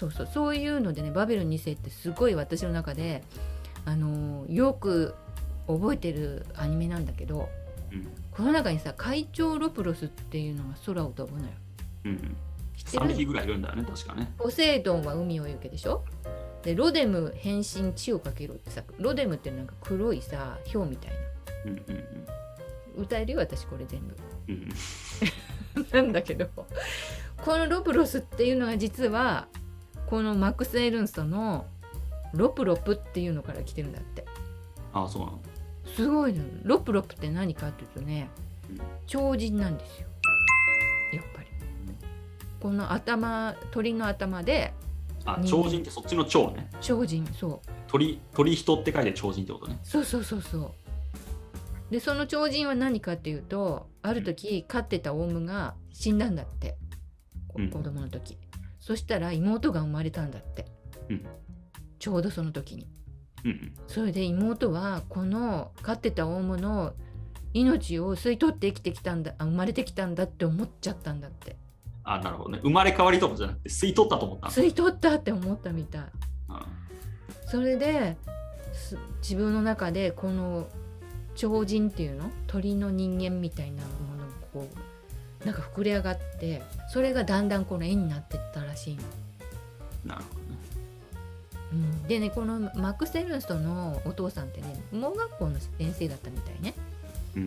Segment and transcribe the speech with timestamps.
[0.00, 3.22] そうそうそういうのでね「バベル2世」ってすごい私の中で
[3.84, 5.14] あのよく
[5.66, 7.50] 覚えてるアニメなんだけど
[7.92, 8.06] うん。
[8.30, 11.52] この中にさ会長ロプロスっていうのが空を飛ぶのよ。
[12.06, 12.36] うん
[12.76, 14.32] 知って3匹るぐらいいるんだよね確かね。
[14.38, 16.02] ポセイドンは海を行けでしょ？
[16.62, 21.16] でロデム変身地をかけろってさロデムってなんか黒いさ氷みたいな。
[21.72, 21.82] うん
[22.96, 23.02] うん。
[23.02, 24.16] 歌えるよ私これ全部。
[24.48, 25.86] うんうん。
[25.92, 26.46] なんだけど
[27.44, 29.48] このロプロスっていうのは実は
[30.10, 31.66] このマックス・エルンストの
[32.34, 34.26] ロプロプっていうのから来てるんだって。
[34.92, 35.40] ああそうなの？
[35.96, 36.44] すごいの。
[36.64, 38.28] ロプロプって何かっていうとね
[38.68, 40.08] うん超人なんですよ。
[41.12, 41.46] やっぱり。
[42.60, 44.74] この頭鳥の頭で
[45.24, 46.68] あ超人ってそっちの超ね？
[46.80, 47.68] 超人そう。
[47.86, 49.78] 鳥鳥人って書いて超人ってことね。
[49.84, 50.72] そうそうそうそう。
[51.92, 56.76] でその超人は何かっていうとある時飼ってたオウムが死んだんだって。
[57.48, 57.70] こうん。
[57.70, 58.38] 子供の時、
[58.90, 60.66] そしたら妹が生まれたんだって、
[61.10, 61.24] うん。
[62.00, 62.88] ちょうどその時に。
[63.44, 63.72] うんうん。
[63.86, 66.92] それで妹はこの飼ってたオウムの
[67.54, 71.54] 命を吸い取って生きてきたんだあ生まれてきたんだって思っちゃったんだって。
[72.02, 72.58] あなるほどね。
[72.64, 74.48] 生まれ変わりとかじゃなくて吸い取ったと思った。
[74.48, 76.02] 吸い取ったって思ったみたい。
[76.48, 76.66] あ
[77.46, 78.16] それで
[78.72, 80.66] す自分の中でこの
[81.36, 82.28] 超人っていうの？
[82.48, 84.68] 鳥の人間みたいなものがこ
[85.42, 89.02] うなんか膨れ上がってそれがだんだんこの絵になってったらしいの。
[90.04, 90.58] なるほどね。
[91.72, 96.74] うん、でねこのマックス・エルンストのお父さんってね盲学校の先生だったみたいね。
[97.36, 97.40] う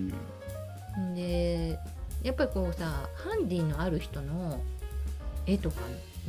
[1.01, 1.15] ん。
[1.15, 1.77] で
[2.23, 4.61] やっぱりこうさハンディのある人の
[5.45, 5.81] 絵とか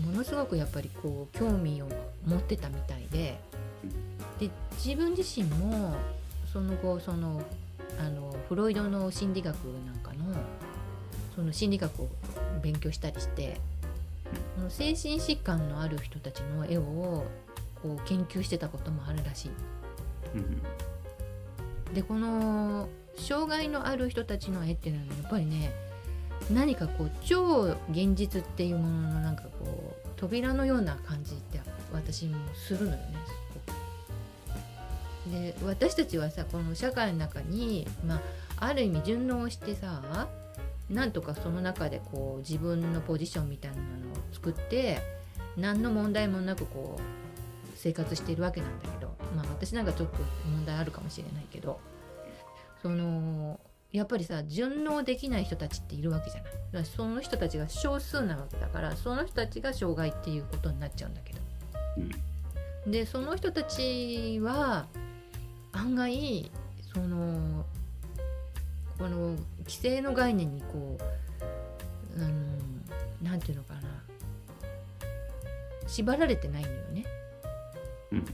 [0.05, 1.89] ものすごくやっぱりこう興味を
[2.27, 3.39] 持ってたみたいで。
[4.41, 4.51] で
[4.85, 5.95] 自分自身も
[6.53, 7.41] その後その
[8.01, 9.55] あのフロイドの心理学
[9.87, 10.35] なんかの
[11.35, 12.09] その心理学を
[12.63, 13.61] 勉強したりして
[14.69, 17.25] 精神疾患のある人たちの絵を
[17.83, 19.51] こう研究してたこともあるらしい。
[20.35, 20.63] うん
[21.95, 25.73] でこの障害のある人たちの絵っていうのはやっぱりね
[26.53, 31.61] 何かこう超現実っていうもののなんかこう扉のような感じって
[31.93, 33.05] 私もするのよね
[35.31, 38.21] で私たちはさこの社会の中に、まあ、
[38.67, 40.03] ある意味順応してさ
[40.91, 43.89] なんとかその中でこう自分のポジションみたいなのを
[44.33, 44.99] 作って
[45.57, 47.03] 何の問題もなくこう
[47.75, 50.19] 生活しているわけなんだけどまあ私なんかちょっと
[50.51, 51.81] 問題あるかもしれないけど
[52.83, 53.59] その
[53.93, 56.85] やっぱりさ順応できない人たちっているわけじゃない。
[56.85, 61.39] その人たちが少数なわけだからその人たちが障害っていうことになっちゃうんだけど。
[62.87, 62.91] うん。
[62.91, 64.87] でその人たちは
[65.73, 66.51] 案外
[66.93, 67.65] その
[68.99, 70.99] この規制の概念にこ
[72.17, 72.85] う、うん、
[73.23, 73.81] なんていうのかな
[75.87, 77.05] 縛られてないのよね。
[78.13, 78.25] うん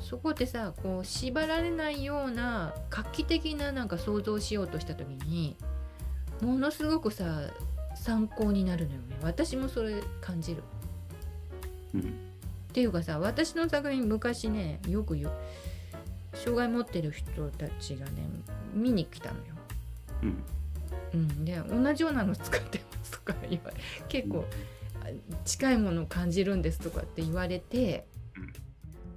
[0.00, 5.56] そこでさこう縛られないような画期的ななんか想像しようとした時に
[6.42, 7.50] ものすごくさ
[7.94, 10.62] 参考になるのよね私もそれ感じる。
[11.94, 12.04] うんっ
[12.74, 15.16] ていうかさ私の作品昔ねよく
[16.34, 18.12] 障害持ってる人たちがね
[18.74, 19.53] 見に来たのよ。
[20.24, 20.44] うん。
[21.14, 23.76] うん、で同じようなの使ってますとか言われ
[24.08, 24.44] 結構
[25.00, 25.06] あ
[25.44, 28.06] 近いものを感じるんですとかって言われて、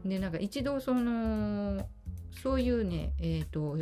[0.05, 1.87] でなんか一度その
[2.43, 3.77] そういうねえっ、と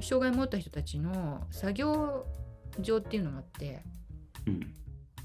[0.00, 2.24] 障害持った人たちの作業
[2.78, 3.82] 場っていうのがあって
[4.46, 4.74] うん。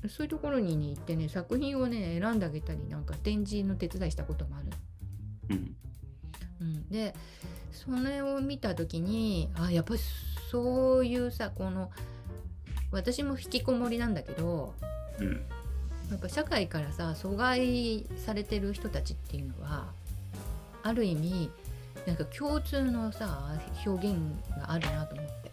[0.09, 4.66] そういうところに、ね、行ってね作品をね選んであげたりなんか展示の手伝いしたこともある。
[4.66, 4.74] の。
[5.51, 5.75] うん。
[6.62, 7.13] うん、で
[7.72, 10.00] それを見た時にあやっぱり
[10.53, 11.90] そういうさこの
[12.91, 14.75] 私も引きこもりなんだけど
[15.19, 15.44] うん。
[16.12, 19.88] やっぱ社会からさ阻害されてる人たちっていうのは
[20.84, 21.50] ある意味
[22.06, 24.16] なんか共通のさ表現
[24.59, 25.52] があるなと思って。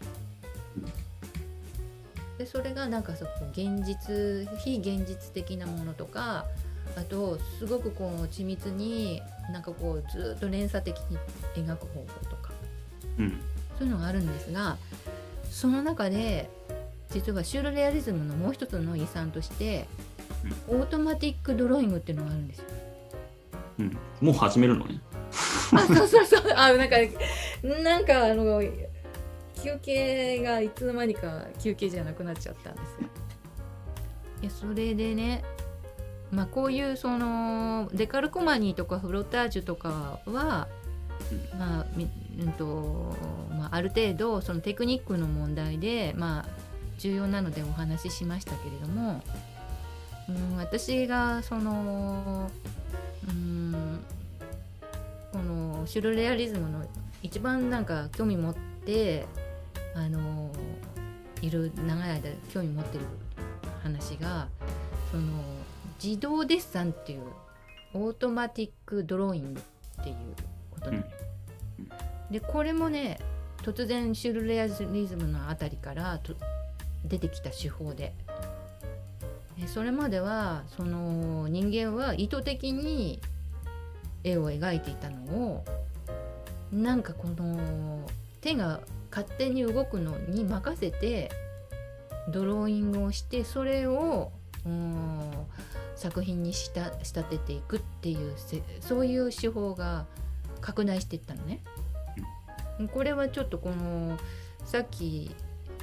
[2.37, 6.45] でそれがなんかそこ現実非現実的なものとか
[6.95, 9.19] あとすごくこう緻密に
[9.51, 11.17] なんかこうずっと連鎖的に
[11.55, 12.51] 描く方法とか。
[13.17, 13.41] うん
[13.77, 14.77] そういうのがあるんですが
[15.49, 16.49] その中で
[17.09, 19.87] 実はシュールレアリズムのもう一つの遺産として
[20.67, 22.65] オートマティックドローイングっていうのがあるんですよ。
[23.79, 24.99] うんもう始めるのね
[25.73, 26.97] あそうそうそう あなんか
[27.83, 28.61] なんかあの
[29.55, 33.07] 休憩がいつの間にか休憩じゃなくなっちゃったんですよ。
[34.41, 35.43] いやそれでね
[36.31, 40.67] まあこういうそのデカルコマニーとかフロタージュとかは、
[41.57, 42.09] まあみ
[42.39, 43.15] うんと
[43.57, 46.45] まあ、ある程度そのテクニックの問題で、まあ、
[46.97, 49.21] 重要なのでお話ししましたけれども
[50.29, 52.49] うん、私がその
[53.27, 53.99] うん
[55.31, 56.85] このシュルレアリズムの
[57.23, 59.25] 一番なんか興味持って
[59.95, 60.51] あの
[61.41, 63.05] いる長い間興味持ってる
[63.83, 64.47] 話が
[65.11, 65.23] その
[66.03, 67.21] 自動デッサンっていう
[67.93, 69.61] オートマティックドローイング
[70.01, 70.15] っていう
[70.81, 71.09] ことなのよ、
[72.31, 73.19] でこれもね
[73.63, 74.85] 突然シュルレアリズ
[75.15, 76.33] ムのあたりからと
[77.05, 78.13] 出てきた手法で。
[79.59, 83.19] でそれまではその人間は意図的に
[84.23, 85.65] 絵を描いていたのを
[86.71, 88.79] なんかこの手が
[89.11, 91.29] 勝手に動くのに任せて
[92.29, 94.31] ドローイングをしてそれを
[94.65, 95.31] うん
[95.95, 100.05] 作品にした仕立てていくっていうせそういう手法が
[100.61, 101.59] 拡大していったのね。
[102.93, 104.17] これはちょっとこの
[104.65, 105.35] さっき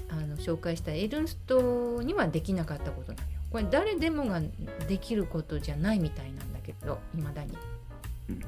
[0.08, 3.38] あの紹介したエルンストにはできなかったことなのよ。
[3.50, 4.40] これ誰でもが
[4.88, 7.52] できることじゃないみたいなんだけどいまだに、
[8.30, 8.40] うん。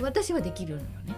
[0.00, 1.14] 私はできるのよね。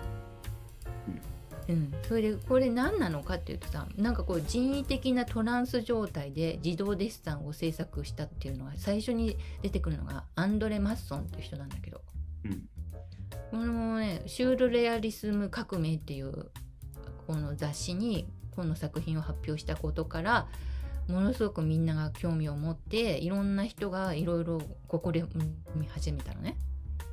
[1.68, 12.00] うん、それでこれ何なのかっていうとさなんかこう人為的なトランス状態で自動デッサンを制作したっていうのが最初に出てくるのがアンドレ・マッソンっていう人なんだけど。
[12.44, 12.68] うん
[13.50, 16.50] このね「シュールレアリスム革命」っていう
[17.26, 20.48] この雑誌にこの作品を発表したことから
[21.08, 24.60] ものすごくみんなが興味を持っていろんな人がいろいろ
[24.90, 25.24] 試
[25.74, 26.56] み始めたのね。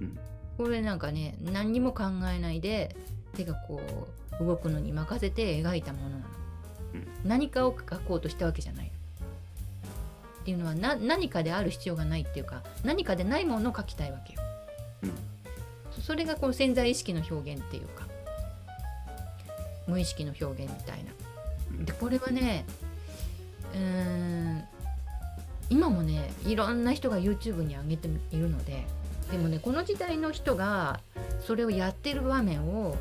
[0.01, 0.19] うん
[0.56, 2.95] これなんかね何にも考えないで
[3.33, 3.81] 手がこ
[4.39, 6.24] う動くのに任せて描いたものなの。
[6.94, 8.88] うん何かを描こうとしたわけじゃない。
[10.41, 14.41] っていうのはな何かである必要がないっていうか何かでないものを描きたいわけよ。
[15.03, 15.12] うん
[16.05, 18.05] それがこの潜在意識の表現っていうか
[19.88, 21.85] 無意識の表現みたいな。
[21.85, 22.65] でこれはね
[23.73, 24.63] うーん
[25.69, 28.85] 今もねいろんな人が YouTube に上げているので
[29.31, 31.00] でもねこの時代の人が
[31.39, 32.95] それをやってる場面を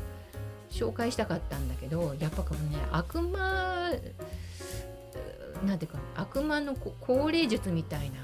[0.71, 3.91] 紹介したかったんだけどやっぱこのね悪魔
[5.65, 8.15] なんていうか悪魔のこ高齢術みたいな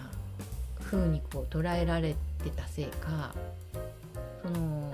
[0.81, 3.35] 風にこう捉えられてたせいか
[4.44, 4.91] その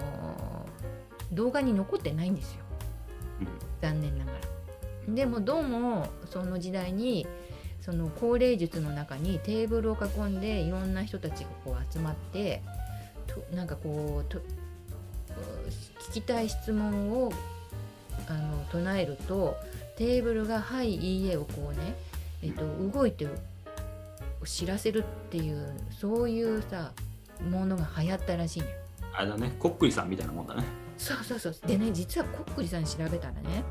[1.32, 2.64] 動画に残ってないんですよ
[3.42, 3.48] うん
[3.82, 5.14] 残念ながら。
[5.14, 7.28] でもどうもその時代に
[7.82, 12.64] その高齢術の中にテーブルを囲んでいろんな人たちがこう集まって
[13.28, 14.40] となんかこうと
[16.10, 17.32] 聞きたい質問を
[18.28, 19.56] あの唱えると
[19.98, 21.96] テーブルが「はいいいえ」をこうね、
[22.42, 23.28] えっと、動いて
[24.44, 26.92] 知らせるっていうそういうさ
[27.50, 28.85] ものが流行ったらしいのよ。
[29.18, 30.64] あれだねこっくりさんみたいなもんだね。
[30.98, 31.56] そうそうそう。
[31.68, 33.64] でね実はコックリさんに調べたらね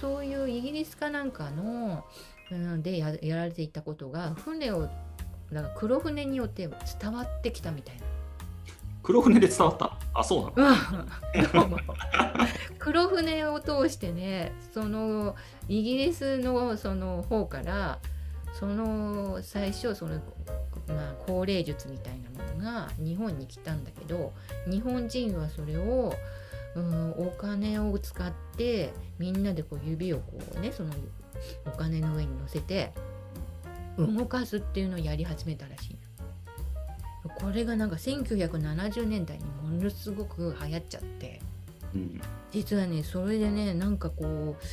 [0.00, 2.04] そういうイギリスかなんかの、
[2.50, 4.88] うん、でややられていたことが船を
[5.52, 6.68] だから黒船によって
[7.00, 8.02] 伝わってきたみたいな。
[9.02, 9.96] 黒船で伝わった？
[10.14, 10.76] あそうな
[11.68, 11.78] の？
[12.78, 15.36] 黒船を通してねその
[15.68, 17.98] イギリスのその方から
[18.58, 20.16] その最初その、
[20.88, 24.32] まあ、高齢術みたいなものが日本に来たんだけど
[24.68, 26.12] 日本人はそれを、
[26.74, 30.90] うん、お金を使ってみんなでこう指をこうねその
[31.66, 32.92] お金の上に乗せて
[33.96, 36.00] 動かすっていうのをやり始めたらしいの。
[37.40, 41.40] これがなんか1970年代にものすごく流行っちゃって
[41.94, 44.64] うん実はねそれでねなんかこう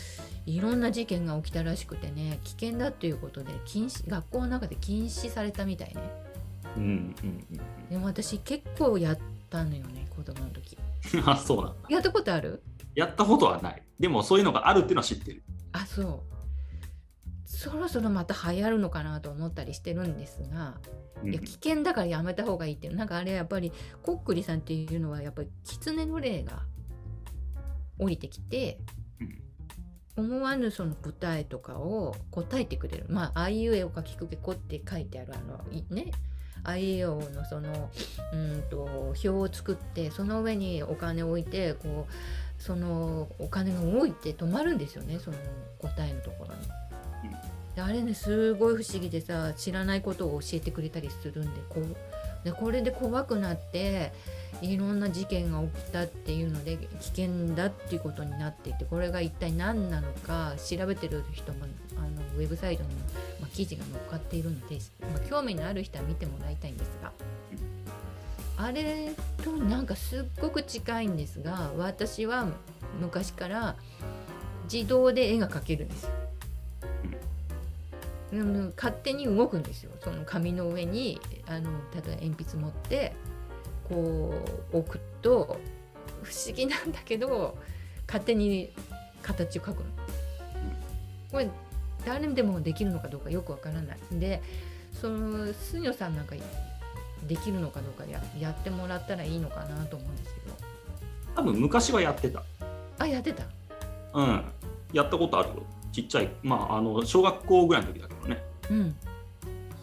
[0.47, 6.01] いろんな事件が起きたらしくてね危険だっていうことで禁止学校の中で禁止されたみたいね。
[6.77, 6.83] うん
[7.23, 7.43] うん
[7.89, 9.17] でも私結構やっ
[9.49, 10.77] たのよね子供の時。
[11.13, 11.89] う んあそうなんだ。
[11.89, 12.63] やったことある？
[12.95, 13.83] やったことはない。
[13.99, 15.43] でもそういうのがあるっていうのは知ってる。
[15.73, 16.19] あそう。
[17.45, 20.79] そろそろまた流行るのかなと思ったりしてるんですが
[21.23, 21.31] うん。
[21.31, 22.95] いや危険だからやめた方がいいっていう。
[22.95, 26.63] なんかあれやっぱりコックリさんっていうのはやっぱり狐の霊が
[27.99, 28.79] 降りてきて
[30.17, 33.05] 思わぬその答えとかを答えてくれる。
[33.07, 36.11] まああいうえおかきくけこって書いてあるあのいね。
[36.63, 37.89] あいうえおのその
[38.33, 45.19] うんと表を作ってその上にお金を置いてこうそのお金が動いて止まるんですよね。
[45.19, 45.37] その
[45.79, 46.61] 答えのところに。
[47.75, 51.95] であれねすごい不思議でさ知らないことを教えてくれたりするんでこう。
[52.43, 54.11] でこれで怖くなって
[54.61, 61.65] いろんな事件が起きたっていうので危険だっていうことになっていてこれが一体何なのか調べてる人も
[61.97, 62.95] あのウェブサイトにも、
[63.41, 67.11] まあ、記事が載っかっているので、まあ、興味のある人は見てもらいたいんですが
[68.57, 69.11] あれ
[69.43, 72.47] となんかすっごく近いんですが私は
[72.99, 73.75] 昔から
[74.71, 76.09] 自動で絵が描けるんですよ。
[78.75, 83.15] 勝手に動くんですよその紙の上にあの例えば鉛筆持って
[83.89, 84.33] こ
[84.73, 85.59] う置くと
[86.23, 87.57] 不思議なんだけど
[88.07, 88.71] 勝手に
[89.21, 89.83] 形を描くの。
[91.31, 91.49] これ
[92.05, 93.97] 誰でもできるのかどうかよくわからない。
[94.11, 94.41] で
[94.93, 96.35] そのスニョさんなんか
[97.27, 100.55] できるのかどうかややってもらったらいいのかなと思うんですけど
[101.35, 102.43] 多分昔はやってた。
[102.99, 103.43] あやってた？
[104.13, 104.43] うん。
[104.93, 105.55] やったことあるよ。
[105.91, 108.43] ちっちゃい、まあ、あの、小学校ぐらいの時だけどね。
[108.71, 108.95] うん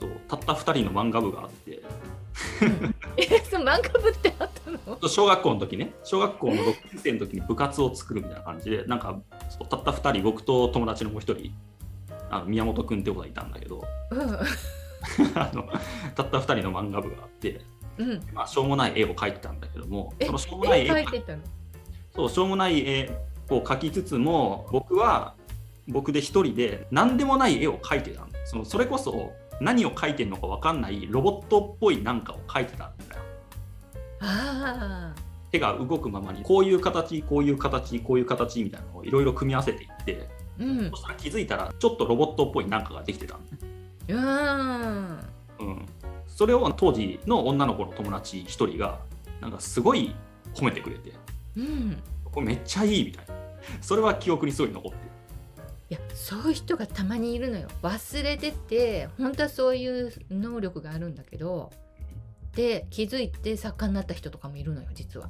[0.00, 1.82] そう、たった2人の漫画部があって、
[3.16, 5.08] えその漫画部ってあったの？
[5.08, 9.18] 小学校の時ね、小学校の6年生の時に部活を作るみたいな感じで、なんか、
[9.70, 11.52] たった2人、僕と友達のもう1人、
[12.30, 13.84] あの宮本君って子がいたんだけど、
[15.36, 15.68] あの
[16.14, 17.60] たった2人の漫画部があって、
[17.98, 18.10] うん。
[18.10, 21.42] うんまあ、しょうもない絵を描いてたんだけども、えそのしょうもない絵絵描いてたの？
[22.14, 23.16] そうしょうもない絵
[23.50, 25.34] を描きつつも僕は
[25.86, 28.28] 僕で一人で何でもない絵を描いてたの。
[28.44, 33.22] そのそれこそ何を描いてるのか分かんないロボットっぽいなんかを描いてたんだよ
[35.50, 40.90] 手が動くままにこういう形こういう形こういう形みたいなのをいろいろ組み合わせていってうん。
[40.90, 43.38] そしたら気づいたらちょっとロボットっぽいなんかができてた。
[44.08, 45.18] うん。
[45.60, 45.86] うん、
[46.26, 48.98] それを当時の女の子の友達一人が
[49.40, 50.14] なんかすごい
[50.54, 51.12] 褒めてくれて
[51.56, 52.02] うん。
[52.24, 53.34] これめっちゃいいみたいな。
[53.80, 55.13] それは記憶にすごい残ってる
[55.90, 57.68] いやそういう人がたまにいるのよ。
[57.82, 61.70] 忘れてて本当はそういう能力があるんだけど
[62.54, 65.28] で気づいて作家になった人とかもいるのよ実は。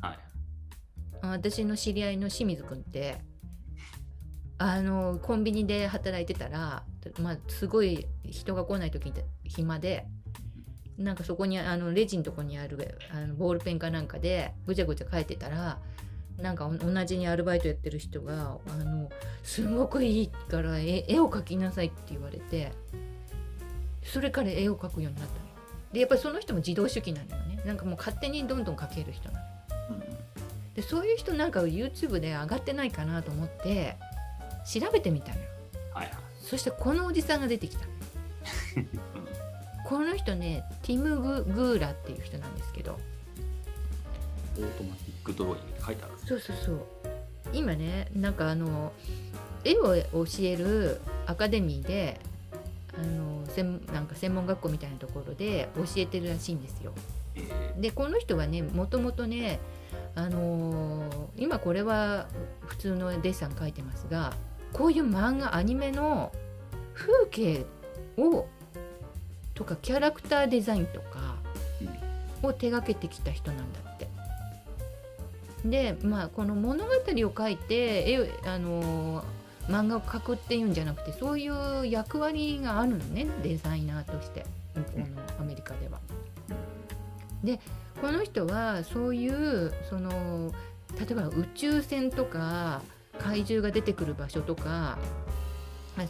[0.00, 0.18] はい。
[1.22, 3.18] あ私の知り合いの清水君って
[4.58, 6.82] あのコンビニで働いてたら、
[7.20, 9.12] まあ、すごい人が来ない時に
[9.44, 10.06] 暇で
[10.96, 15.78] なんかそこにあのレジのとこにあるあのボールペンかなんかでぐちゃぐちゃ書いてたら
[16.38, 19.10] なんかお同じにアルバイトやってる人があの
[19.42, 22.72] すごくいいから絵絵を描きなさいって言われて
[24.04, 25.40] それから絵を描くようになったの。
[25.40, 25.48] よ
[25.92, 27.60] でやっぱりその人も自動手記なのよね。
[27.64, 29.46] なんかもう勝手にどんどん描ける人なの。
[29.90, 30.00] うん。
[30.74, 33.96] でそういう人なんか YouTube で上がってないかなと思って
[34.70, 35.46] 調べてみたのよ。
[35.92, 36.14] はいはい。
[36.40, 37.84] そしてこのおじさんが出てきた
[39.84, 42.98] この人ねティム・ググーラっていう人なんですけど
[44.58, 46.80] オートマティックドローイングって書いてあるそうそうそう
[47.52, 48.92] 今ねなんかあの
[49.64, 52.20] 絵を教えるアカデミーで
[52.98, 56.92] あの専なんか専門学校みたいなところで教えてるらしいんですよ。
[57.36, 59.60] えでこの人はねもともとね
[60.14, 62.26] あのー今これは
[62.66, 64.32] 普通のデッサン描いてますが
[64.72, 66.32] こういう漫画アニメの
[66.94, 67.64] 風景
[68.16, 68.46] を
[69.54, 71.36] とかキャラクターデザインとか
[72.42, 73.80] を手がけてきた人なんだ。
[75.64, 79.24] でまあこの物語を書いて絵あの
[79.68, 85.06] 漫画を描くっていうんじゃなくてそういう役割があるのねデザイナーとして向こうの
[85.40, 85.98] アメリカでは。
[87.44, 87.60] で
[88.00, 90.52] この人はそういうその
[90.98, 92.82] 例えば宇宙船とか
[93.18, 94.98] 怪獣が出てくる場所とか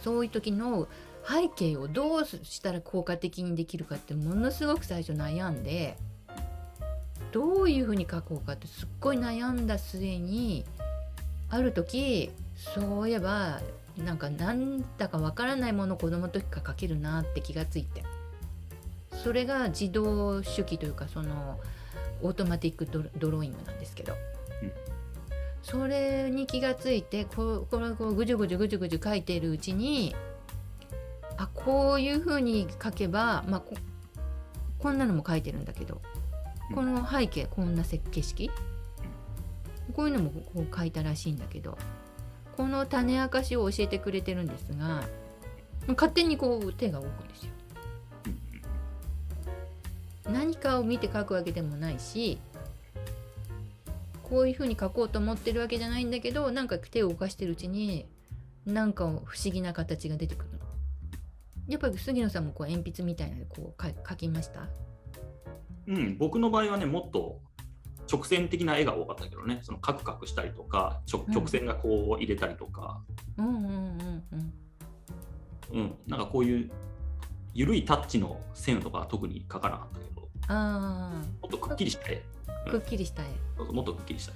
[0.03, 0.87] そういう時の
[1.27, 5.97] 背景をどうしたら効果的にできるかってものすごく最初悩んで
[7.31, 10.65] どういうふうに描こうかってすっごい悩んだ末に
[11.49, 13.59] ある時そういえば
[13.97, 18.03] なんかなんだかわからないものを子供の時から描けるなって気がついて。
[19.23, 21.59] それが自動手記というかその
[22.21, 24.13] オートマティックドドローイングなんですけど、
[24.61, 24.71] うん。
[25.61, 30.15] それに気がついてこうこれをこうぐじゅぐじゅぐじゅぐじゅ書いているうちに
[31.37, 33.75] あこういうふうに書けば、まあ、こ
[34.77, 36.01] こんなのも書いてるんだけど。
[36.13, 36.18] うん
[36.73, 38.49] この背景こんな設景色
[39.95, 41.77] こういうのもこう書いたらしいんだけど
[42.55, 45.03] この種明かしを教えてくれてるんですが
[45.87, 47.51] 勝手にこう手が動くんですよ。
[50.31, 52.37] 何かを見て書くわけでもないし
[54.21, 58.05] こういうふうに書こうと思ってるわけじゃないんだけどなんか手を動かしてるうちに
[58.67, 60.59] なんか不思議な形が出てくるの。
[61.67, 64.67] やっぱり杉野さんもこう鉛筆みたいなのでこう書書きました？
[65.89, 67.41] うん、僕の場合はね、もっと
[68.11, 73.01] 直線的な絵が多かったけどね、そのカクカクしたりとか、曲線がこう入れたりとか、
[73.37, 74.53] うんうんうんうん。
[75.71, 76.71] うん、なんかこういう
[77.55, 82.21] 緩いタッチの線とかは特に描かなかったけど、あもっとくっきりした絵、
[82.67, 83.25] あくっきりした絵。
[83.57, 84.33] そうもっとくっきりした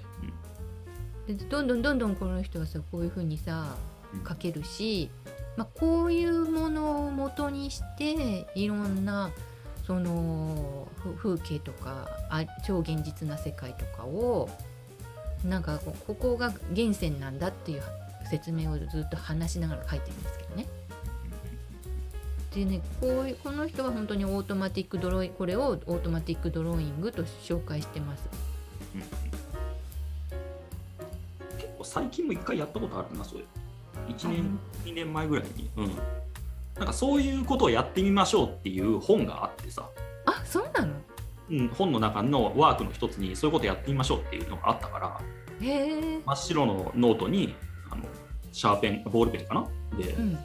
[1.27, 1.33] 絵。
[1.33, 3.75] でどんどんどんどんこの人はさこういうふうにさ
[4.13, 4.22] うん。
[4.22, 5.10] 描けるし、
[5.55, 9.31] まあ、こういうものを元にしていろんな
[9.86, 14.50] そのふ風景とかあ超現実な世界とかを
[15.44, 17.84] なんかこここが源泉なんだっていう
[18.30, 20.68] 説明をずっと話しながら描いてるんですけどね。
[22.56, 28.24] でねこういうこの人は本当にオートマティックドローインこれをオートマティックドローイングと紹介してます。
[31.58, 33.44] 結構最近も一回やったことあるなそれ。
[34.08, 35.70] 1う年ん2年前ぐらいに。
[35.75, 35.92] うん。
[36.75, 39.52] なんかそういうことをやってみましょうっていう本があっ
[41.74, 45.19] 本の中のワークの一つにそういうことやってみましょうっていうのがあったから。
[45.60, 47.55] 真っ白のノートに
[47.89, 48.03] あの
[48.51, 49.67] シャーペンボールペンかな？
[49.98, 50.38] でうん。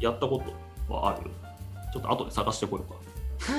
[0.00, 0.42] やったこ
[0.88, 1.34] とはあるよ。
[1.92, 2.98] ちょっと後で探してこようか。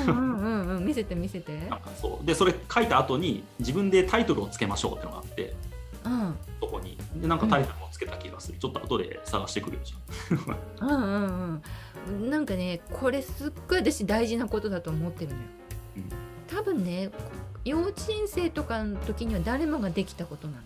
[0.07, 0.85] うんうんうんうん。
[0.85, 1.55] 見せて見せて。
[1.69, 2.25] なんかそう。
[2.25, 5.53] でそれ書いた後に自分でタイトルをつけましょうってのがあって
[6.05, 6.35] うん。
[6.59, 6.97] そこに。
[7.15, 10.89] でなんかタイトルをつけた気がする、ちょっと後で探してくるよじゃん。
[10.89, 11.61] うんうん
[12.09, 12.29] うん。
[12.29, 15.41] なんかねこれすっごい私大事なことだと思ってるのよ。
[15.97, 16.09] うん
[16.55, 17.09] 多分ね
[17.65, 20.63] 幼稚園生とかの時には誰もができたことなのよ。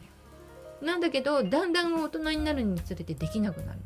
[0.83, 3.85] なんだけどだんだん大人になるにつれてできなくなるの。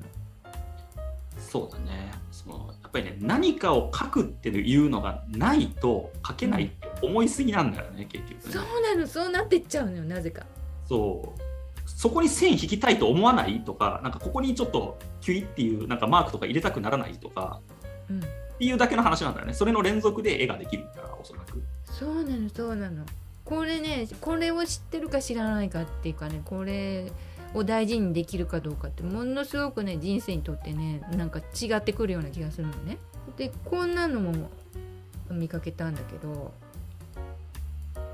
[1.40, 10.46] そうだねそのやっぱりね何かを書くっていうのがないと書けないって思いすぎなんだよね、結局ねそうなのそうなってっちゃうのよなぜか。
[10.88, 11.42] そう
[11.86, 17.62] そこに線引きたいと思わないとかなんかここにちょっとキュイっていうなんかマークとか入れたくならないとか
[18.10, 18.20] うん。
[18.20, 18.22] っ
[18.58, 21.62] ていうだけの話なんだよねそれの連続で絵ができるからおそらく
[22.00, 23.06] そうなのそうなの
[23.46, 27.12] これねこれを知ってるか知らないかっていうかねこれ
[27.54, 32.98] を大事にできるかどうかってものすごくね人生にとってねなんか違ってくるような気がするのね
[33.38, 34.50] でこんなのも
[35.30, 36.52] 見かけたんだけど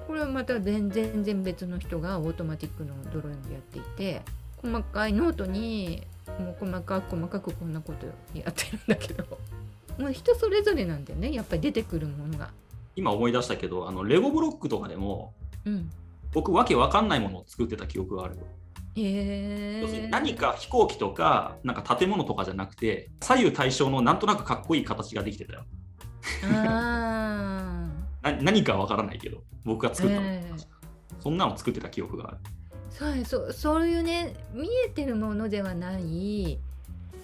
[0.08, 4.22] これはまた全然全然別の人がオートマティックのドローイングやっていて
[4.58, 6.04] 細かいノートに
[6.40, 8.08] もう細かく細かくこんなこと
[8.38, 9.24] やってるんだけど
[9.98, 12.50] もう人それぞれなんだよねやっぱり出てくるものが。
[13.00, 15.34] 今思い出したけどあのレゴブロックとかでも
[15.66, 15.90] うん。
[16.32, 18.44] 僕わけわかんないものを作ってた記憶があるよ
[18.96, 20.10] へ要するにえ。
[20.10, 25.66] 何か飛行機とかなんか建物とかじゃなくて左右対称のなんとなくかっこいい形ができてたよ。
[26.44, 27.90] あ
[28.22, 29.96] な何かわからないけど僕があ。
[29.96, 30.60] 作ったの、ええ
[31.20, 32.38] そんなの作ってた記憶がある。
[32.90, 36.60] そうやそうそういうね見えてるものではない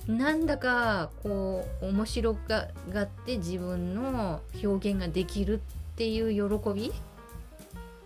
[0.08, 5.60] なんだかこう面白ががって自分の表現ができるっ
[5.96, 6.94] ていう喜び？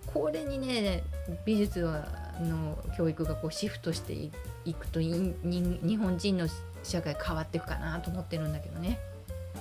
[0.07, 1.03] これにね
[1.45, 2.07] 美術は
[2.41, 4.31] の教育がこうシフトしてい
[4.65, 5.07] いくとい
[5.43, 6.47] に日本人の
[6.83, 8.97] 社会変わっていくかなと思ってるんだけどね。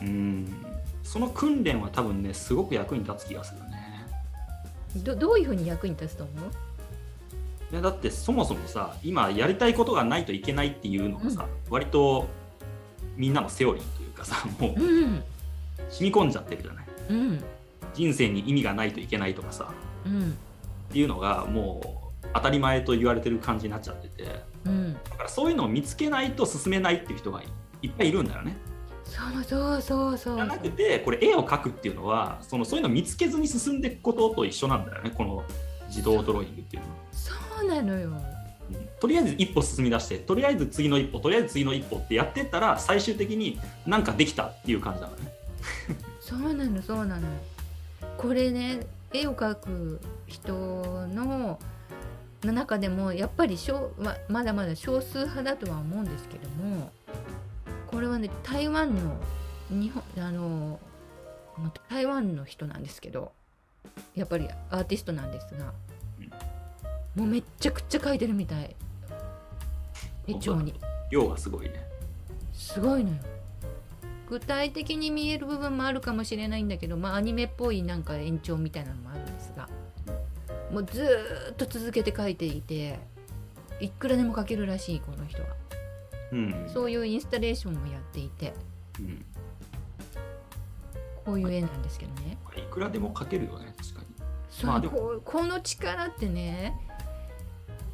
[0.00, 0.64] うん。
[1.02, 4.06] その訓練は多分ねすごく役に立つ気がするね。
[4.96, 6.50] どどういうふうに役に立つと思う？
[7.70, 12.26] いやだってそもそもさ今やりたいことがないといけないっていうのがさ、割と
[13.16, 15.22] みんなのセオリーというかさもううん
[15.90, 16.86] 染み込んじゃってるじゃない？
[17.10, 17.44] うん。
[17.94, 19.72] 人生に意味がないといけないとかさ
[20.06, 20.30] うん。
[20.30, 24.42] っていうのがもう当たり前と言われてる感じになっちゃってて。
[24.64, 24.94] うん。
[24.94, 27.42] だからそういうのを見つけないと進めないっていう人が
[27.82, 28.56] いっぱいいるんだよね。
[29.04, 30.36] そうそうそうそう。
[30.36, 35.44] じゃなくてこれ絵を描くっていうのはそのそういうのを見つけずに進んでいくことと一緒なんだよねこの
[35.88, 36.94] 自動ドローイングっていうのは。
[37.60, 38.38] そうなのようん
[39.00, 45.32] とりあえず一歩進み出してとりあえず次の一歩とりあえず次の一歩ってやってったら最終的になんかできたっていう感じなのね。
[46.20, 47.26] そうなのそうなの
[48.18, 48.80] これね
[49.12, 50.52] 絵を描く人
[51.08, 51.58] の
[52.42, 56.90] の中でもやっぱり少ままだまだ少数派だとは思うんですけども
[57.86, 59.16] これはね台湾の
[59.70, 60.78] 日本あの
[61.56, 63.32] ま台湾の人なんですけど
[64.14, 65.72] やっぱりアーティストなんですが
[67.14, 68.76] もうめっちゃくちゃ描いてるみたい。
[70.26, 70.74] 絵帳に。
[71.10, 71.82] 量がすごいね。
[72.52, 73.16] すごいのよ。
[74.28, 79.68] 具体的に見える部分もあるかもしれないんだけどまあアニメっぽいなんか延長みたいなのもあるんですが。
[80.70, 82.98] もうずーっと続けて描いていて
[83.80, 85.48] いくらでも描けるらしいこの人は。
[86.32, 86.70] うん。
[86.72, 88.52] そういうインスタレーションもやっていて。
[89.00, 89.24] うん。
[91.24, 92.36] こういう絵なんですけどね。
[92.56, 94.06] いくらでも描けるよね確かに。
[94.50, 96.87] そう、まあこの力ってね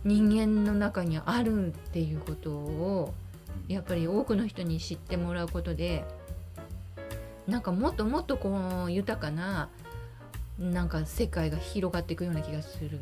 [0.05, 3.15] 人間の中にあるっていうことを
[3.69, 6.05] やっぱり多くの人に知ってもらうことで
[7.47, 9.69] なんかもっともっとこう豊かな
[10.59, 13.01] なんか世界が広がっていくような気がする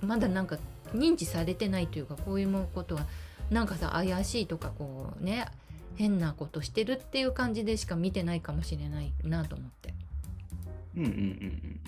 [0.00, 0.58] まだなんか
[0.92, 3.06] 認知されてないというかこういうことは
[3.50, 5.46] なんかさ怪しいとかこうね
[5.96, 9.94] 変なことしてるっていう感じでしか見てないかもしれないなと思って。
[10.96, 11.80] うんうんうんうん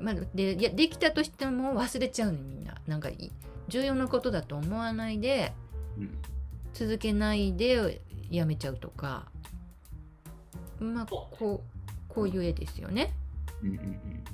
[0.00, 2.74] まあ、でいやできたとしても忘れちゃうのみんな。
[2.86, 3.30] なんかい
[3.68, 5.52] 重要なことだと思わないで
[5.96, 6.02] うん。
[6.04, 6.18] うん。
[6.72, 9.26] 続けないでやめちゃうとか。
[10.78, 11.60] まあこう
[12.08, 13.12] こういう絵ですよね。
[13.62, 14.24] うんうんうん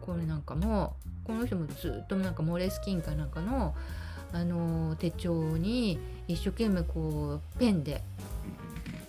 [0.00, 3.74] これなんかもこの人もずっとなんかモレスキンかなんかの、
[4.34, 8.02] あのー手帳に一生懸命こうペンで。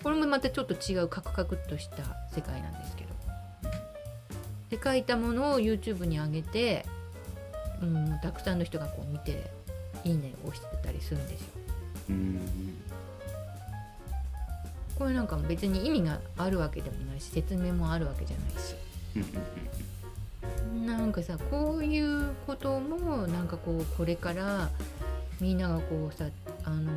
[0.02, 1.96] これもまたちょっと違うカクカクっとした
[2.32, 3.05] 世界なんですけど
[4.70, 6.84] で書いたものを YouTube に上げて、
[7.82, 9.50] うん、たくさんの人がこう見て
[10.04, 11.46] 「いいね」を押してたりするんですよ。
[12.10, 12.40] うん
[14.98, 18.74] これなんか別に意味があるわけでもないし説明もあるわけじゃないし。
[20.86, 24.70] なんかさこういうこともなんかこうこれから
[25.40, 26.26] みんながこうさ
[26.64, 26.92] あの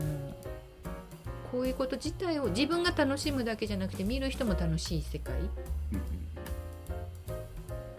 [1.52, 5.36] こういうこと自体を自分が楽しむだけじゃなくて見る人も楽しい世界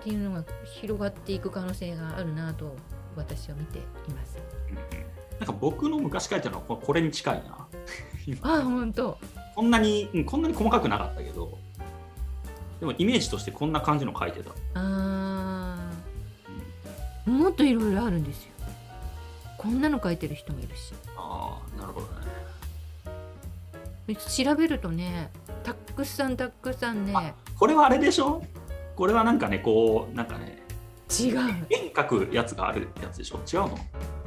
[0.01, 2.75] っうんうんていうのが広がっていく可能性があるなと
[3.17, 3.83] 私は見てい
[4.15, 4.39] ます。
[5.39, 7.67] なんか僕の昔書いたのはここれに近いな。
[8.43, 9.19] あ本当
[9.55, 11.59] こんなに、うんこんなに細かくなかったけど、
[12.79, 14.51] でもイメージとしてこんな感じの書いてた。
[14.75, 18.51] あーもっといろいろあるんですよ。
[19.59, 22.13] こんなの書いてる人もいるしああ、なるほどね。
[24.17, 25.31] 調べるとね
[25.63, 28.43] たくさんたくさんねこれはあれでしょ？
[29.01, 30.59] これはなんかね、こう、なんかね、
[31.09, 31.39] 違う。
[31.71, 33.39] 円書くやつがあるやつでしょ？
[33.51, 33.79] 違うの？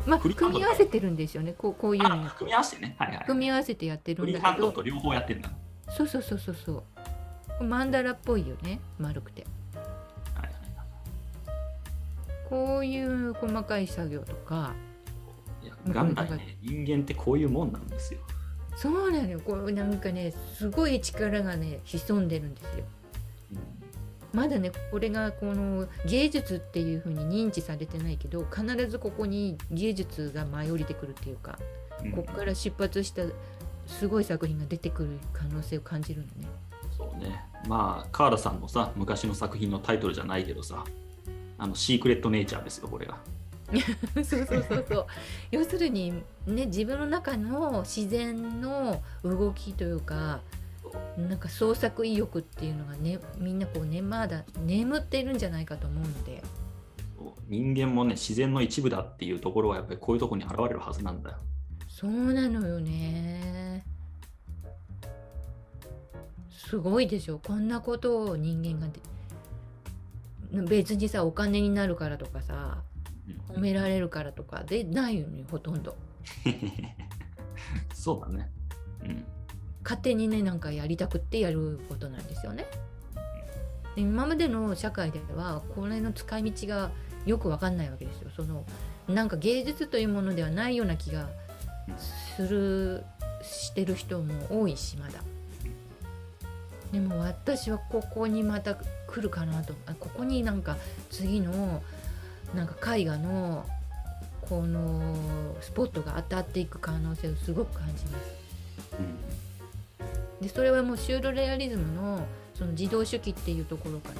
[0.08, 1.54] まあ組み合わせてるんですよね。
[1.54, 2.96] こうこういうのあ、組み合わせてね。
[2.98, 3.26] はいはい。
[3.28, 4.72] 組み合わせてやってるんだけど。
[4.72, 5.52] と両方やってんだ。
[5.90, 6.84] そうそうそうそうそ
[7.62, 7.64] う。
[7.64, 8.80] マンダラっぽいよね。
[8.98, 9.46] 丸くて。
[10.34, 10.54] はいはい。
[12.50, 14.74] こういう細かい作業とか。
[15.62, 18.22] いや元来ね、人間ってこういうもんなんですよ。
[18.76, 19.40] そうなのよ。
[19.40, 22.86] こうなんかねすごい力がね潜んでるんですよ
[24.34, 31.60] まだねこれがこの芸術っていう風に認知されてないけど必ずここに芸術が舞い降りてくるっていうか
[32.04, 33.24] うんここから出発した
[33.88, 36.48] すごい作品が出てくる可能性を感じるのね。
[36.98, 37.44] そうね。
[37.68, 40.84] まあ、川田さんのさ、昔の作品のタイトルじゃないけどさ、
[41.58, 43.18] あのシークレットネイチャーですよ、これが。
[44.16, 45.06] そうそうそうそう
[45.50, 46.12] 要するに
[46.46, 50.42] ね自分の中の自然の動きというか
[51.18, 56.44] なんか創作意欲っていうのがねみんなこうねまだ眠っているんじゃないかと思うので
[57.48, 61.38] 人間もね、自然の一部だっていうところはやっぱりこういうところに現れるはずなんだよ。
[61.88, 63.86] そうなのよね
[66.50, 69.00] すごいでしょこんなことを人間がで
[70.68, 72.82] 別にさお金になるからとかさ
[73.48, 75.96] 褒められるからとかでないよねほとんど
[77.94, 78.50] そうだね。
[79.04, 79.26] うん。
[79.84, 82.66] 勝手にねなんかやりたくってやることなんですよね。
[83.96, 86.92] で今までの社会ではこれの使い道が
[87.26, 88.30] よく分かんないわけですよ。
[88.36, 88.66] その
[89.08, 91.30] なんか芸術というものではないような気が
[92.36, 93.04] する
[93.42, 95.20] してる人も多いしまだ。
[96.92, 98.84] でも私はここにまた来
[99.20, 100.78] るかなとあここになんか
[101.10, 101.82] 次の
[102.54, 103.66] なんか絵画の
[104.42, 105.16] この
[105.62, 108.26] スポットが当たっていく可能性をすごく感じます。
[109.00, 109.43] うん
[110.44, 114.16] でそれはもうシュールレアリズムのその自動手記っていうところから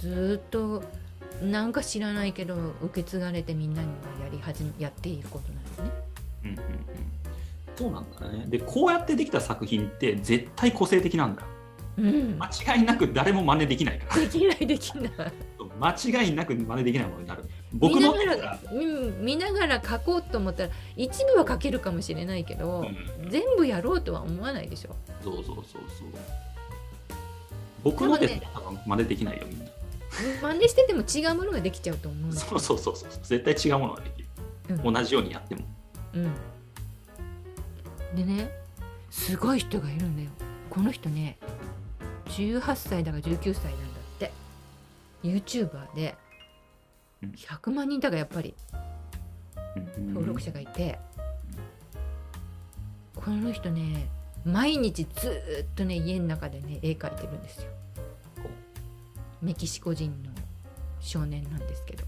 [0.00, 0.82] ずーっと
[1.42, 3.88] なんか知らないけど受け継がれてみんなに
[4.22, 5.90] やり始めやっていることなんですね。
[6.44, 7.10] うんうんうん
[7.80, 8.44] そうなんだね。
[8.46, 11.42] で、こうやってできた作品って絶対個性的なんだ。
[11.96, 14.20] うん、間違いなく誰も真似できないから。
[14.20, 15.12] できないできない。
[15.80, 17.44] 間違いなく真似できないものになる。
[17.72, 24.96] 僕の見ながらうん見ながら書こうと思ったら一部は書けるかもしれないけど、うん全部やろうとは思わないでしょ。
[25.22, 25.82] そうそうそうそう。
[27.84, 28.42] 僕のでね
[28.86, 29.66] 真似できないよ、みんな。
[30.42, 33.08] 真似してても違うものができちゃうと思うそうそうそうそう。
[33.22, 34.28] 絶対違うものができる。
[34.70, 35.62] うん同じようにやっても。
[36.14, 36.34] うん、
[38.16, 38.50] でね
[39.10, 40.30] すごい人がいるんだよ
[40.68, 41.38] この人ね
[42.26, 44.32] 18歳だか19歳なんだって
[45.22, 46.29] YouTuber でうん
[47.22, 48.54] 100万人だがやっぱり。
[49.96, 50.08] うん。
[50.14, 50.98] 登録者がいて、
[53.14, 54.08] この人ね
[54.44, 57.70] 毎日ずーっとね家の中でね絵描いてるんですよ。
[59.42, 60.30] メキシコ人の
[61.00, 62.04] 少年なんですけど。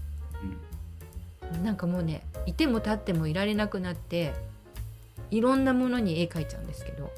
[1.51, 1.63] うん。
[1.63, 4.33] なんかもうねいても立ってもいられなくなって
[5.29, 7.11] いろんなものに絵描いちゃうんですけど。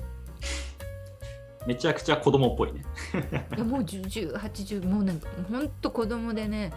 [1.66, 2.86] めちゃくちゃ子供っぽいね。
[3.56, 6.72] いやもう1080もうなんかほんと子供でね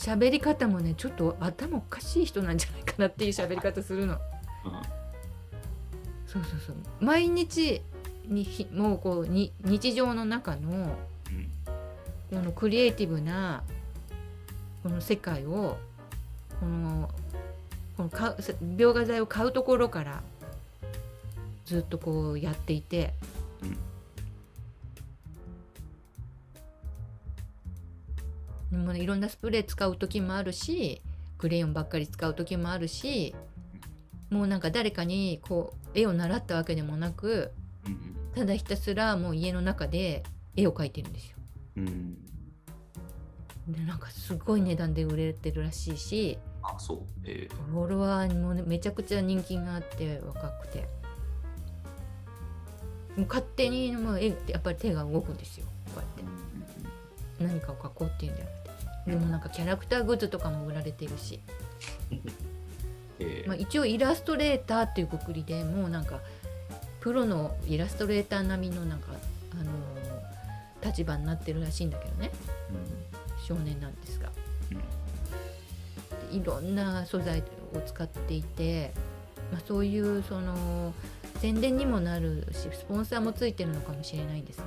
[0.00, 4.14] 喋り方もねちょっと頭おかしい人なんじゃないかなっていう喋り方するの。
[4.14, 4.20] うん。
[6.26, 6.76] そうそうそう。
[7.00, 7.82] 毎日
[8.26, 11.50] にひもうこうに日常の中のうん。
[12.30, 13.62] このクリエイティブな
[14.82, 15.76] この世界を
[16.60, 17.10] この
[17.98, 18.32] この買う
[18.76, 20.22] 描画材を買うところから
[21.66, 23.12] ずっとこうやっていて、
[23.62, 23.68] で
[28.76, 31.00] もねいろんなスプレー使う時もあるし
[31.38, 33.34] クレヨンばっかり使う時もあるし
[34.30, 37.50] もうなんか誰かにこう絵を習ったわけでもなく
[37.86, 40.22] うんただひたすらもう家の中で
[40.56, 41.36] 絵を描いてるんですよ。
[41.78, 42.16] うん。
[43.68, 46.98] でなんかすごい値段で売れてるらしいしあ、そう。
[47.24, 50.88] えーフォロワーにもねめちゃくちゃ人気があって若くて
[53.16, 58.50] もう勝手にもう絵ってやっぱり手が動くんですよこうやって何かを描こうっていうんじゃな
[59.06, 61.40] でもなんかキャラクターグッズとかも売られてるし、
[63.18, 63.48] えー。
[63.48, 66.20] まあ、一応イラストレーターっていうくくりでもうなんか
[67.00, 69.08] プロのイラストレーター並みのなんか
[69.52, 70.00] あのー
[70.84, 72.30] 立場になってるらしいんだけどね。
[73.46, 74.30] 少年なんですが。
[76.30, 77.42] いろんな素材
[77.74, 78.92] を使っていて、
[79.50, 80.94] まあ、そういうその
[81.40, 84.64] 宣伝にもなるしスポンサーもついてるのかもしれないんですが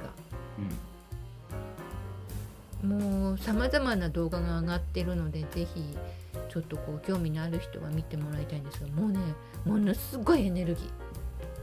[2.84, 5.96] もうさまざまな動画が上がってるのでぜひ
[6.50, 9.20] ちょっとこう興味のある人は見てもらいたいんですがもうね
[9.66, 10.90] ものすごいエネルギ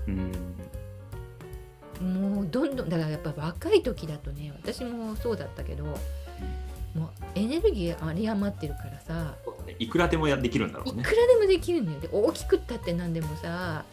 [0.09, 0.18] うん。
[0.18, 2.16] うん。
[2.16, 9.35] ーもうどんどんだからやっぱ若い時だとね私もそうだったけどもうエネルギー有り余ってるからさ
[9.78, 11.14] いくらでもやできるんだろねいうく。
[11.14, 13.85] らでもできるんだよで大きくったって何でもさ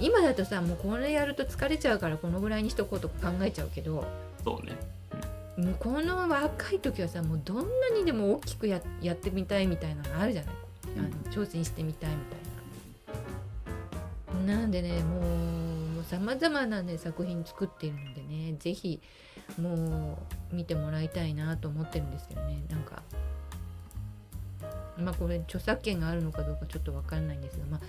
[0.00, 4.04] 今だとさもうこれやると疲れちゃうからこのぐらいにしとこうとか考えちゃうけど
[4.42, 4.72] そうね。
[5.56, 7.64] もうこの若い時はさもうどんな
[7.96, 10.54] にでも大きくややってみたいみたいなのがあるじゃない？
[10.98, 12.36] あの挑戦してみたいみた
[14.42, 14.54] いな。
[14.54, 19.00] なんでねもうさまざまな、ね、作品作っているのでねぜひ
[19.60, 20.18] も
[20.52, 22.64] う見てもらいたいなと思ってるんですけどね。
[22.68, 23.02] なんか
[24.98, 27.80] まあこれ著作権があるのかどうかちょっと分からないんですが、ま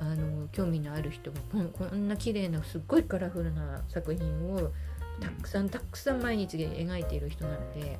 [0.00, 4.72] あ、あの興味のある人がこんこんな綺麗なすっごいカラフルな作品を
[5.20, 7.98] たくさんたくさん毎日描いている人なので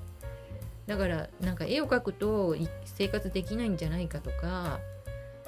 [0.87, 4.81] だからなんか絵を描くとい生活できないんじゃないかとか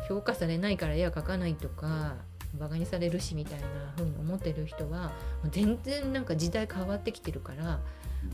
[0.09, 2.16] 評価されないから絵は描かないとか
[2.54, 5.12] バカにされるしみたいな風に思ってる人は
[5.50, 7.81] 全然なんか時代変わってきてるから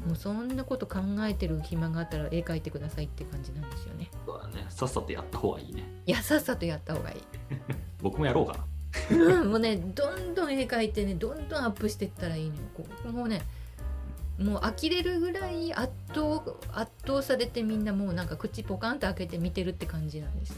[0.06, 4.10] もうそんなこと考えてる暇があったら絵描いてくださいって感じなんですよね。
[4.24, 4.64] そうだね。
[4.70, 5.84] さっさとやった方がいいね。
[6.06, 7.22] いやさっさとやった方がいい。
[8.00, 8.64] 僕もやろうかな。
[9.10, 13.42] うん、もうねどんどん絵描いてねどんどんアップしていったらいいのよここもうね
[14.38, 20.56] もう呆れるぐらい圧倒圧倒されてみんなもうなんか口ポカンと開けて見てるって感じなんですよ。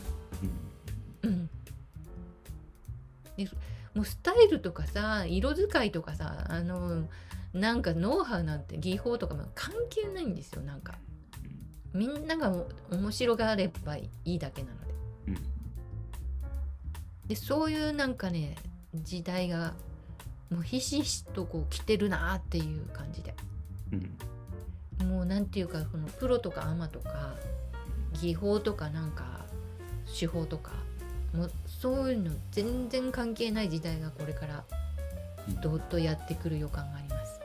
[1.25, 1.51] うん、
[3.37, 3.49] で
[3.95, 7.07] もうスタイルとかさ色使いとかさあの
[7.53, 10.95] なんかノウハウなんて技法とかも関係ないんですよなんか
[11.93, 14.95] みんながお面白がればいいだけなので。
[15.29, 15.56] うん。
[17.27, 17.29] うん。
[17.29, 18.57] でそういうなんかね
[18.95, 19.75] 時代が
[20.51, 23.35] もうひしひしとこう来てるなっていう感じで
[23.93, 25.09] うん。
[25.09, 27.35] もうなんていうかこのプロとかアマとか
[28.21, 29.45] 技法とかなんか
[30.19, 30.73] 手法とか
[31.35, 34.65] もうそういうの全然関係ない時代がこれから
[35.61, 37.41] どっとやってくる予感があります。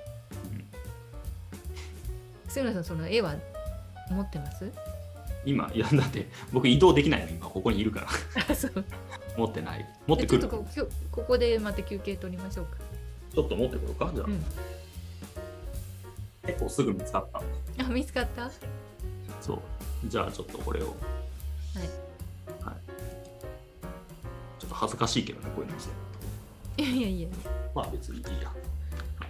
[2.47, 3.35] 杉村さんその絵は
[4.09, 4.71] 持ってます？
[5.45, 8.07] 今、いや、だって僕移動できないの、今、ここにいるから。
[8.49, 8.85] あそう
[9.37, 9.85] 持ってない。
[10.07, 10.41] 持ってくる。
[10.41, 12.77] ちょっとここここでまた休憩取りましょうか。
[13.33, 14.11] ちょっと持ってくるか？
[14.13, 14.43] じゃあ、うん
[16.45, 17.41] 結構すぐ見つかった。
[17.85, 18.43] あ見つかった？
[18.43, 18.51] は
[19.39, 19.59] そう。
[20.05, 20.85] じゃあちょっとこれを。
[20.85, 20.87] い。
[20.87, 20.95] はい。
[24.59, 25.93] ちょっと恥ずかしいけどね、こういうの見せる
[26.77, 26.83] と。
[26.83, 27.27] いやいやいや。
[27.75, 28.49] まあ別にいいや。
[28.49, 28.57] はい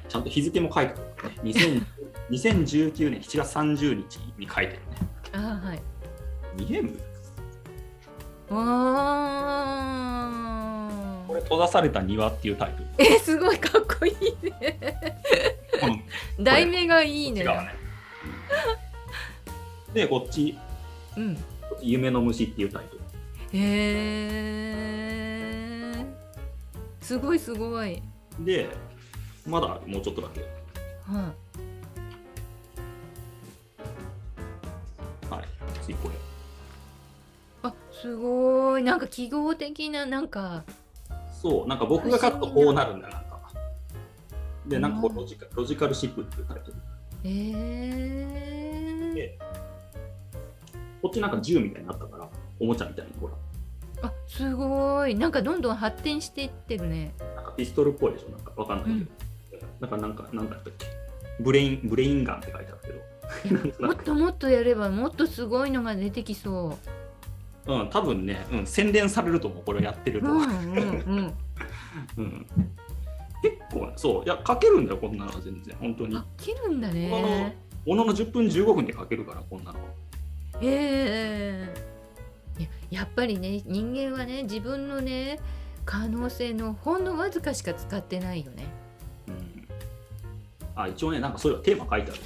[0.07, 1.51] ちゃんと日付も書いてあるね。
[1.51, 1.85] 2000
[2.31, 4.79] 2019年7月30日に書いてるね。
[5.33, 5.81] あはい。
[6.57, 6.97] 見えむ
[8.53, 10.27] あ
[11.27, 12.85] これ、閉ざされた庭っていうタイトル。
[12.97, 14.77] えすごいかっこいいね
[16.39, 17.75] 題名がいいねね。
[19.93, 20.57] で、こっち、
[21.17, 21.37] うん
[21.81, 23.01] 夢の虫っていうタイトル。
[23.53, 23.59] へ
[25.97, 26.05] え
[27.01, 28.01] すごいすごい
[28.39, 28.69] で、
[29.47, 30.41] まだもうちょっとだけ。
[31.07, 31.33] は
[35.29, 35.45] はい。
[35.83, 36.30] 次これ。
[38.01, 40.63] あすごいなんか記号的ななんか
[41.41, 43.39] そう、なんか僕が書くとこうなるんだよ、なんか。
[44.67, 46.77] で、なんかこうロジカロジカルシップっていうタイトル。
[47.23, 49.39] えー、で、
[51.01, 52.27] こっちなんか銃みたいになったから、
[52.59, 53.33] おもちゃみたいに、ほら。
[54.03, 59.07] あすごいなんかどんどん発展していってるねなんかピストルっぽいでしょ、なんかわかんない
[59.49, 59.65] けど。
[59.79, 60.85] なんか、なんか、なんだったっけ？
[61.39, 63.87] ブレイン、ブレインガンって書いてあるけど。
[63.87, 67.00] もっともっとやればもっとすごいのが出てきそう
[67.65, 70.27] ん、多分ね、うん、洗練されると思う、これやってると。
[70.27, 71.33] ううんうんうん。
[72.17, 72.47] うん。
[73.41, 76.15] 結構、そう、いや、書けるんだよ、こんなのは全然、本当に。
[76.15, 76.25] あ。
[76.37, 77.55] 切るんだね。
[77.85, 79.79] ものの10分、15分で書けるから、こんなの。
[80.61, 81.91] ええ
[82.59, 82.69] いや
[83.01, 85.39] やっぱりね人間はね自分のね
[85.85, 88.65] 可能性のほんのわずかしか使ってないよね。
[89.27, 89.67] うん、
[90.75, 92.21] あ一応ねなんかそういうテーマ書いてある。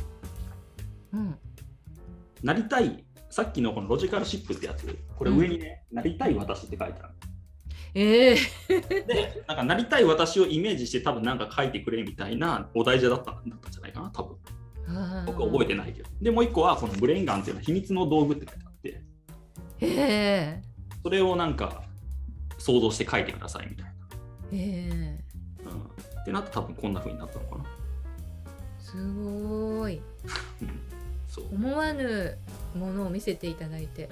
[1.14, 1.38] うん。
[2.44, 3.05] なりたい
[3.36, 7.14] さっきのこのロジカルシップってやつこれ上にね、なりたい私って書いてある。
[7.94, 8.36] ええ。
[8.70, 14.38] でなんかなりたい私をイメージして多分なんか書いてくれみたいなお題じゃだっただったんじゃないかな多分。
[15.26, 16.10] 僕は覚えてないけど。
[16.22, 19.02] でもう一個はこのブレインガンっていうのは秘密の道具って書いてあって。
[19.82, 20.62] ええ。
[21.04, 21.84] それをなんか
[22.58, 23.92] 想像して書いてくださいみたいな、
[24.54, 25.24] ええ。
[25.66, 27.66] うん、ってなって多分こんな風になったのかな、
[28.80, 30.02] すごい。
[30.64, 30.80] うん、
[31.28, 32.38] そう、思わぬ
[32.76, 34.10] ものを見せていただいて。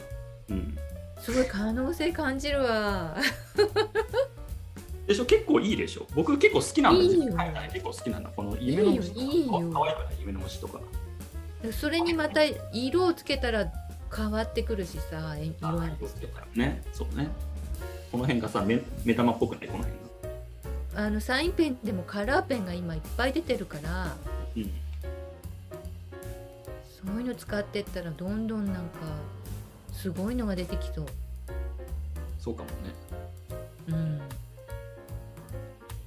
[0.49, 0.77] うん、
[1.19, 3.15] すごい可能性感じるわ。
[5.07, 5.25] でしょ？
[5.25, 6.07] 結構いいでしょ？
[6.15, 7.35] 僕結構好きなんですいいよ。
[7.35, 8.29] はいはい、結構好きなんだ。
[8.35, 9.21] この夢の虫とか。
[9.21, 9.33] いいよ。
[9.33, 10.79] いいよかわいくない夢の虫とか。
[11.71, 12.41] それにまた
[12.73, 13.71] 色をつけたら
[14.15, 16.81] 変わってくるしさえ色あ合い色つけたらね。
[16.93, 17.29] そうね。
[18.11, 19.67] この辺がさ目目玉っぽくない？
[19.67, 19.93] この辺
[20.95, 21.05] が。
[21.05, 24.15] あのサインペンでもカラーペンが今いっぱい出てるから。
[24.55, 24.71] うん
[27.05, 28.81] そういうの使ってったらどんどんなんか
[29.91, 31.05] すごいのが出てきそう。
[32.39, 32.75] そうかもね。
[33.89, 34.21] うん。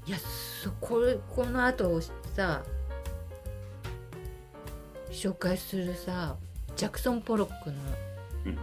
[0.06, 0.18] いや
[0.62, 2.00] そこれこの後
[2.34, 2.62] さ
[5.10, 6.36] 紹介するさ
[6.76, 7.76] ジャクソン・ポロックの
[8.46, 8.58] うん。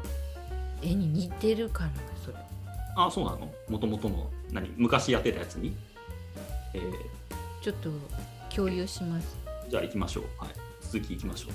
[0.82, 1.92] 絵に似てるかな
[2.24, 2.38] それ。
[2.96, 3.52] あそうなの？
[3.70, 4.70] もともとの何？
[4.76, 5.76] 昔やってたやつに？
[6.74, 6.92] えー。
[7.62, 7.90] ちょっと
[8.54, 9.38] 共有します。
[9.70, 10.24] じゃあ行きましょう。
[10.38, 10.50] はい。
[10.82, 11.52] 続き行きましょう。
[11.52, 11.54] い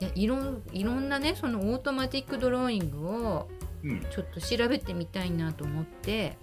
[0.00, 3.48] やいろんいろんなねそのオートマティックドローイングを
[3.84, 4.00] うん。
[4.10, 6.36] ちょっと調べてみたいなと思って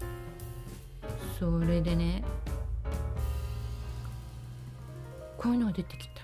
[1.39, 2.24] それでね
[5.38, 6.24] こういうのが出てきた。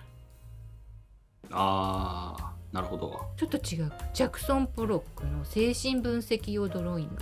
[1.51, 3.19] ああなるほど。
[3.35, 7.15] ちょっと違うジャクソン・ポロックの精神分析用ドローイング。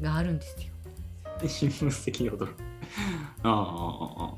[0.00, 0.72] があるんですよ。
[1.40, 2.54] で新聞石踊る
[3.42, 4.34] あああああ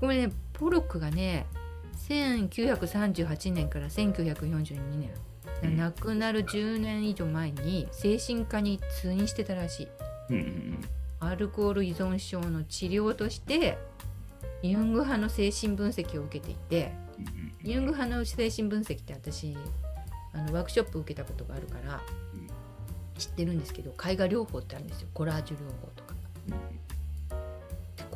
[0.00, 1.46] これねポロックがね
[2.08, 5.10] 1938年から1942年
[5.62, 9.88] うん亡くなる10年以上前に精神科に通院してたらしい。
[10.30, 10.80] うんうん
[11.20, 13.76] アルコール依存症の治療として
[14.62, 17.28] ユング派の精神分析を受けていてうんう
[17.68, 19.56] んユング派の精神分析って私
[20.32, 22.00] あのワークショップ受けたことがあるから
[22.34, 22.46] うん。
[23.18, 25.08] 知ってるんですけど絵画療法ってあるんですよ。
[25.12, 26.14] コラージュ療法とか。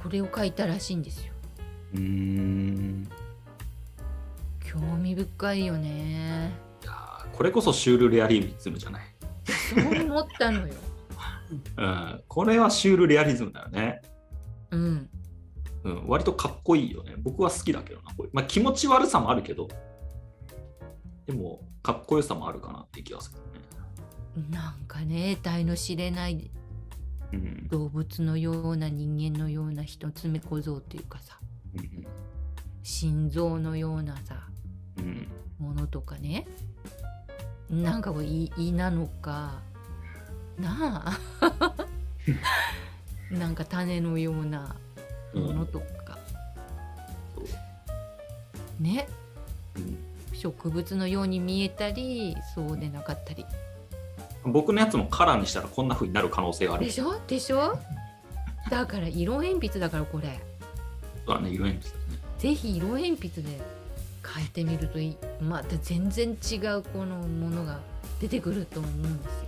[0.03, 1.33] これを描いたらしいんですよ
[4.73, 6.51] 興味深いよね。
[6.83, 9.05] いやーこれこそシュールレアリズムじゃない、
[9.47, 10.75] そう思ったのよ。
[11.77, 14.01] うん、これはシュールレアリズムだよね、
[14.71, 15.11] うん。
[15.85, 17.15] うん、割とかっこいいよね。
[17.19, 19.69] 僕は好きだけどなこれ、まあ、気持ち悪さもあるけど
[21.27, 23.39] でもかっこよさもあるかなって気がする
[24.41, 24.49] ね。
[24.51, 26.51] なんかね得体の知れない
[27.33, 27.69] うん。
[27.69, 31.39] 動物のような人間のような一つ目小僧っていうかさ
[31.75, 32.07] うん
[32.83, 34.52] 心臓のようなさうん
[35.59, 36.47] ものとかね
[37.71, 38.03] なん。
[38.03, 39.61] かこう胃胃なのか
[40.59, 41.75] なあ
[43.31, 43.55] なん。
[43.55, 44.77] か種のような
[45.35, 46.19] ものとか、
[47.35, 49.09] そうね
[49.77, 49.97] うん。
[50.35, 53.47] 植物のように見えたりそうでなかったり
[54.45, 55.89] 僕のやつもカラーにしたらこん。
[55.89, 57.79] な風になる可能性があるでしょでしょ
[58.71, 60.41] だから色鉛筆だからこれ
[61.27, 61.95] そうだね色鉛筆
[62.39, 63.61] ぜひ色鉛筆で
[64.35, 65.17] 描いてみるといい。
[65.41, 67.81] また全然違うこのものが
[68.21, 69.47] 出てくると思うんですよ。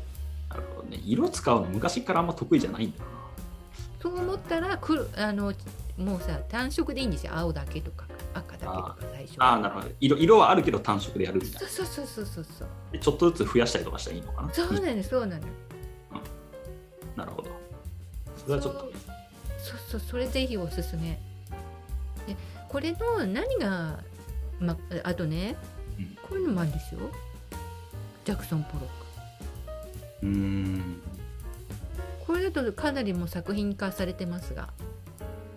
[0.50, 1.00] なるほどね。
[1.04, 3.10] 色使うの昔からあんま得意じゃないんだよな。
[4.02, 5.52] そう思ったらくるあの
[5.96, 7.32] もうさ単色でいいんですよ。
[7.34, 11.68] 青だけとか赤だけとか最初ああなるほど色色はあるけど単色でやるみたいな。
[11.68, 14.52] そうそうそうそうそうでちょっとずつ増やしたりとかしたらいいのかな？
[14.52, 15.52] そうなのよそうなのよ。
[17.16, 17.50] なるほど。
[18.36, 18.80] それはちょっと。
[19.58, 21.18] そうそうそれぜひおすすめ。
[22.26, 22.36] で
[22.68, 24.00] これの何が、
[24.60, 25.56] ま、あとね、
[25.98, 27.00] うんこういうのもあるんですよ。
[28.24, 28.88] ジャクソン・ポロッ
[30.20, 30.26] ク。
[30.26, 31.00] うーん。
[32.26, 34.70] これだとかなりもう作品化されてますが。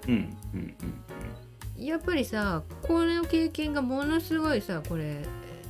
[0.08, 0.14] うん
[0.54, 0.76] うんうん
[1.78, 5.24] やっぱりさこれの経験がものすごいさこれ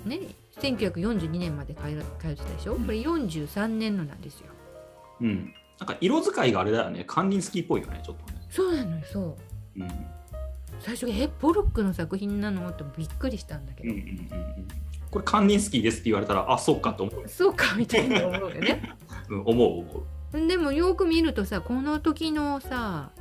[0.05, 0.21] ね
[0.61, 1.81] 1942年まで通
[2.19, 2.75] 通ってたでしょ？
[2.75, 4.47] これ43年のなんですよ。
[5.21, 5.27] うん。
[5.27, 7.03] うんなんか色使いがあれだよね。
[7.05, 8.39] カンディンスキーっぽいよねちょっとね。
[8.49, 9.37] そうなのよそ
[9.77, 9.81] う。
[9.81, 9.87] うん
[10.79, 12.67] 最初えポロックの作品なの？
[12.69, 14.13] ってびっくりしたんだけど、うんうんうんう
[14.61, 14.67] ん。
[15.11, 18.95] これカンディンスキーですって言われたらあそうかと思う、そうかみたいな思うよね。
[19.29, 20.03] うん、思う思
[20.43, 20.47] う。
[20.47, 23.11] でもよく見るとさこの時のさ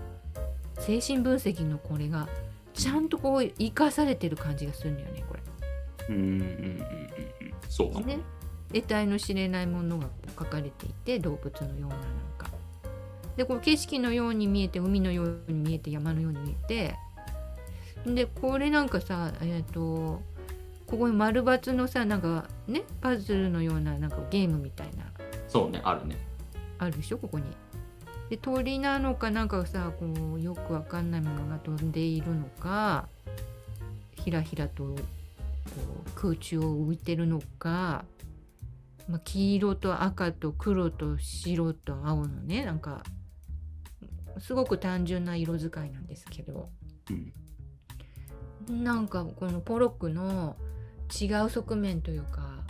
[0.79, 2.29] 精神分析のこれが
[2.75, 5.41] ちゃんとこう生かされてる感じがするんだよねこれ。
[6.09, 6.81] うんうんうんうんうん。
[7.69, 8.19] そうかも、ね
[8.73, 11.99] 得体の知れないものが書かれていて動物のようななん
[12.37, 12.51] か。
[13.37, 16.97] でこう景色のように見えて海のように見えて山のように見えて
[18.15, 20.23] でこれなんかさえっ、と
[20.87, 25.05] ここに丸×のさなんかねパズルのようななんかゲームみたいな。
[25.49, 26.17] そうねあるね。
[26.79, 27.19] あるでしょ？
[27.19, 27.45] ここに。
[28.31, 33.09] で鳥なのかなんかさこうよくわかんないものが飛んでいるのか
[34.15, 38.05] ひらひらとこう空中を浮いてるのか、
[39.09, 43.05] まあ、黄色と赤と黒と白と青のねなんか
[44.39, 46.71] すごく単純な色使いなんですけど。
[47.11, 47.33] うん
[48.69, 50.57] なんかこのポロックの
[51.21, 52.61] 違う側面というか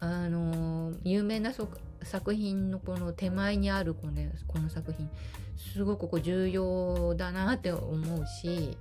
[0.00, 1.68] あの有名なそ
[2.02, 4.12] 作品のこの手前にあるこの
[4.46, 5.10] この作品
[5.56, 8.78] すごくこう重要だなって思うし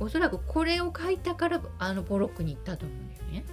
[0.00, 3.44] おそらくこれを書いたからあのポロックに行ったと思うんだよね。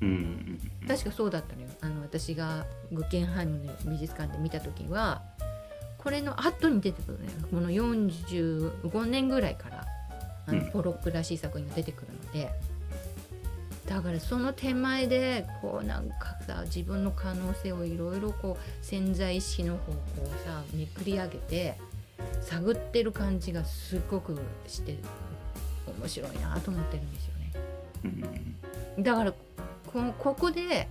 [0.00, 1.68] うん確かそうだったのよ。
[1.80, 5.22] あの私がグッケンハイムの美術館で見た時は
[5.98, 9.86] これの後に出てくるのよこの45年ぐらいから
[10.46, 12.50] あのうんポロックらしい作品が出てくるので、
[13.86, 21.78] だからその手前でこうなんかさ自分の可能性をいろいろこう潜在意識の方向をさめくり上げて
[22.40, 24.96] 探ってる感じがすごくして
[26.00, 27.52] 面白いなと思ってるんですよね。
[28.04, 29.02] うんうん。
[29.02, 30.88] だからこここで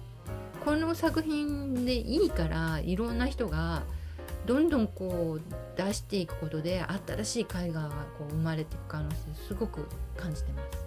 [0.64, 3.84] この作品でいいからいろんな人が
[4.46, 5.42] どんどんこう
[5.78, 9.18] 出していくことで新しい絵画がこう生まれていく可能性
[9.48, 9.88] すごく
[10.18, 10.82] 感じてます。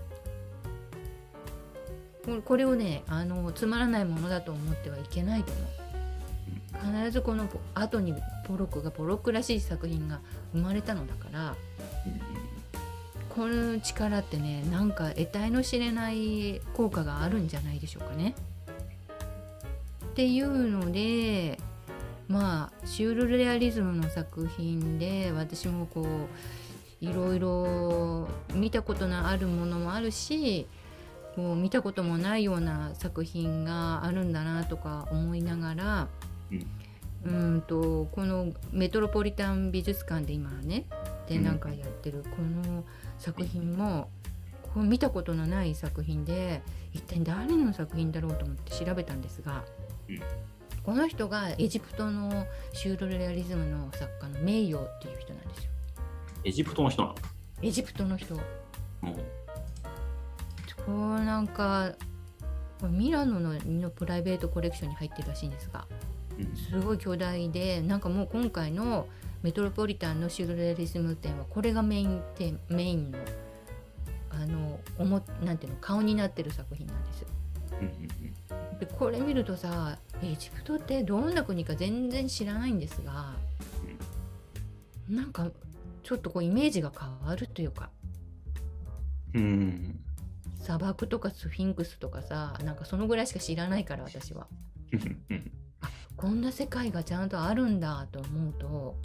[2.45, 5.65] これをねあのつまらないものだと思ってはいけないと思う。
[7.03, 8.15] 必ずこの後に
[8.47, 10.21] ポロックがポロックらしい作品が
[10.53, 11.55] 生まれたのだから
[13.31, 18.35] この力ってねなんか得体の知れない効果があるんじゃないでしょうかね。
[20.05, 21.59] っていうので
[22.29, 30.67] まあシュールレアリズムの作品で私もこういろいろ見たことのあるものもあるし
[31.37, 36.09] もう見たこともないような作品があるんだなとか思いながら
[37.27, 37.63] うん。
[37.63, 40.85] とこのメトロポリタン美術館で今ね
[41.27, 42.85] 展覧会やってるこの
[43.19, 44.09] 作品も
[44.63, 46.63] こう見たことのない作品で
[46.93, 49.65] 一体誰の作品だろうと思って調べたんですが、
[50.09, 50.21] うん
[50.85, 55.71] この人がエジプトのシュールレアリズムの作家の名誉っていう人なんですよ。
[56.45, 57.15] エジプトの人なの？
[57.63, 58.35] エジプトの人。
[58.35, 58.41] こ
[60.91, 61.93] もううなんか
[62.83, 65.87] ミラノののプライベートコレクションに入ってるらしいんですが
[66.39, 69.07] うんすごい巨大でなんかもう今回の
[69.43, 73.19] メトロポリタンのシュールレアリズム展はこれがメイン展メインの
[74.31, 77.25] あのおもなんていうの顔になってる作品なんです。
[77.81, 83.35] うんうんでこれ見るとさエジプトってどんな国か全然知らないんですが、
[85.09, 85.51] なんか
[86.03, 87.91] ちょっとこうイメージが変わるというか。
[89.35, 89.43] うん。
[89.43, 90.01] うん
[90.61, 94.47] 砂漠とかスフィンクスとかさなんかそのぐらいしか知らないから私は。
[94.93, 95.23] うん。
[95.29, 95.53] うん。
[96.17, 98.97] こんな世界がちゃんとあるんだと思うと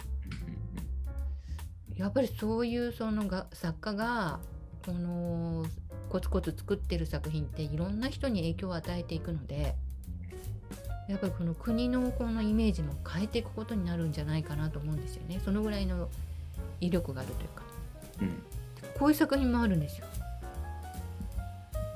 [1.96, 4.40] やっぱりそういうそのが作家が
[4.86, 5.66] この
[6.08, 9.74] コツコツ作ってる作品っていろんな人に影響を与えていくので
[11.08, 15.40] やっぱりこの国のこのイメージも変えていくことになるんじゃないかなと思うんですよね。
[15.44, 16.08] そのぐらいの
[16.80, 17.62] 威力があるというか。
[18.22, 18.42] うん。
[18.98, 20.06] こういう作品もあるんですよ。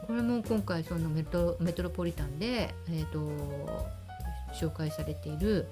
[0.07, 3.21] これも今回そのメトメトロポリタンで、えー、と
[4.53, 5.67] 紹介されている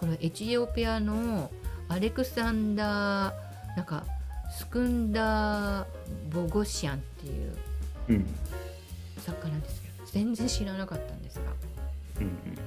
[0.00, 1.50] このエチオピアの
[1.88, 4.04] アレクサンダーなんか
[4.50, 5.86] スクンダー・
[6.30, 7.56] ボゴシアンっていう
[8.08, 8.26] うん。
[9.26, 11.42] 作家なんですけど全然知らなかったんですが
[12.20, 12.66] うんうん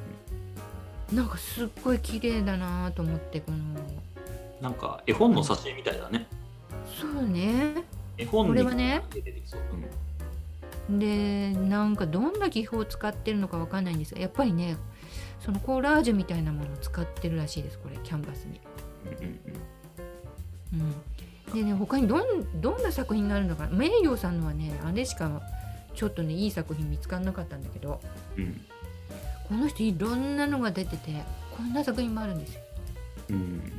[1.13, 3.57] なんかすっごい綺麗だなと思ってこの。
[4.61, 6.27] なんか絵本の挿絵みたいだね。
[6.85, 7.83] そうね。
[8.17, 9.03] 絵本にこれはね。
[9.11, 9.61] 出てきそう。
[10.99, 14.75] でなんかどんな技法を使ってるのかわかんないんですがやっぱりね
[15.39, 18.59] そのコーラージュみたいなものを使ってるらしいですこれキャンバスに。
[19.05, 19.27] うん
[20.73, 20.81] うん
[21.51, 25.41] うん、でね他にどんどんな作品があるのか名誉さんのはねあれしか
[25.95, 28.01] ちょっとねいい作品見つからなかったんだけど。
[28.37, 28.61] うんうん
[29.49, 31.23] この人いろんなのが出てて
[31.57, 32.61] こんな作品もあるんですよ。
[33.31, 33.71] うん。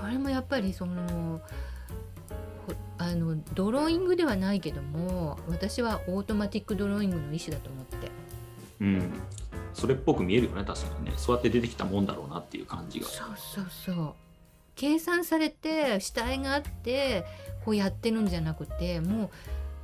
[0.00, 1.40] これもやっぱりその
[2.66, 7.96] ほあのドローイングではないけども私はオートマティックドローイングの一種だと思って
[8.80, 9.12] うん。
[9.74, 11.12] それっぽく見えるよね確かにね。
[11.16, 13.06] そうやって出てきたもんだろうなっていう感じが。
[13.06, 14.14] そうそうそう。
[14.76, 17.24] 計算されて主体があって
[17.64, 19.30] こうやってるんじゃなくてもう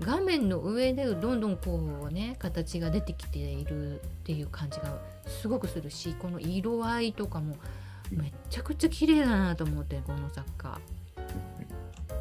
[0.01, 7.57] 画面の上でどんどんこうね形が出てきているっていう感じがすごくするしこの色合いとかも
[8.11, 10.80] めっちゃくちゃ綺麗だなと思ってこの作家。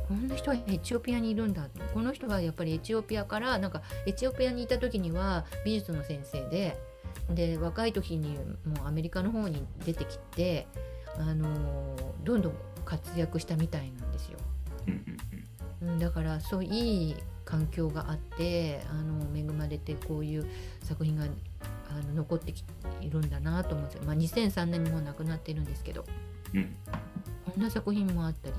[0.08, 1.68] こんな人はエチオピアにいるんだ。
[1.94, 6.78] この人はやっぱりエチオピアからなんかエチオピアにいた時には美術の先生で
[7.30, 10.68] で若い時にもうアメリカの方に出てきて、
[11.18, 12.54] あのどんどん
[12.84, 14.38] 活躍したみたいなんですよ。
[15.82, 17.16] うん、だからそういい
[17.46, 20.46] 環境があってあの恵まれてこういう
[20.84, 22.72] 作品があの残ってきて
[23.02, 26.06] いるんだなと思うんですよ、まあ、2003年にもう亡くなってるんですけど、
[26.54, 26.76] うん、
[27.46, 28.56] こんな作品もあったり、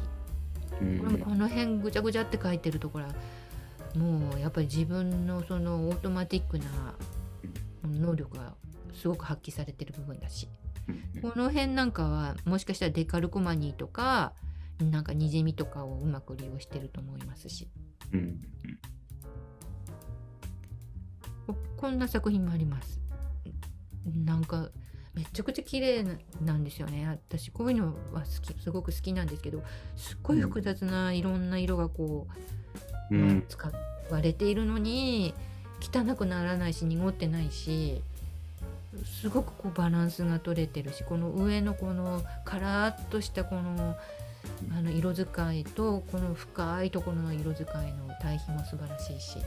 [0.80, 3.12] うん、これもこの辺ぐちゃぐちゃって書いてるところは
[3.96, 6.64] もうやっぱり自分のそのオートマティックな
[7.84, 8.54] 能力が
[8.94, 10.48] すごく発揮されてる部分だし、
[11.20, 14.32] この辺なんかはもしかしたらデカルコマニーとか
[14.90, 17.68] なんかにじみとかをうまく利用してると思いますし、
[18.12, 18.40] うん、
[21.76, 23.00] こんな作品もあります。
[24.06, 24.70] なんか
[25.14, 26.04] めちゃくちゃ綺麗
[26.40, 27.06] なんですよね。
[27.08, 29.62] 私こういうのは好きすごく好きなんですけど
[29.96, 32.26] すっごい複雑ないろんな色がこ
[33.10, 33.70] う、うん、使
[34.10, 35.34] われているのに
[35.80, 38.00] 汚くならないし濁ってないし
[39.20, 43.96] すごくこうバランスが取れてるしこの上のこのカラッとしたこの
[44.76, 49.38] あの色使いとこの深いところの色使いの対比も素晴らしいし、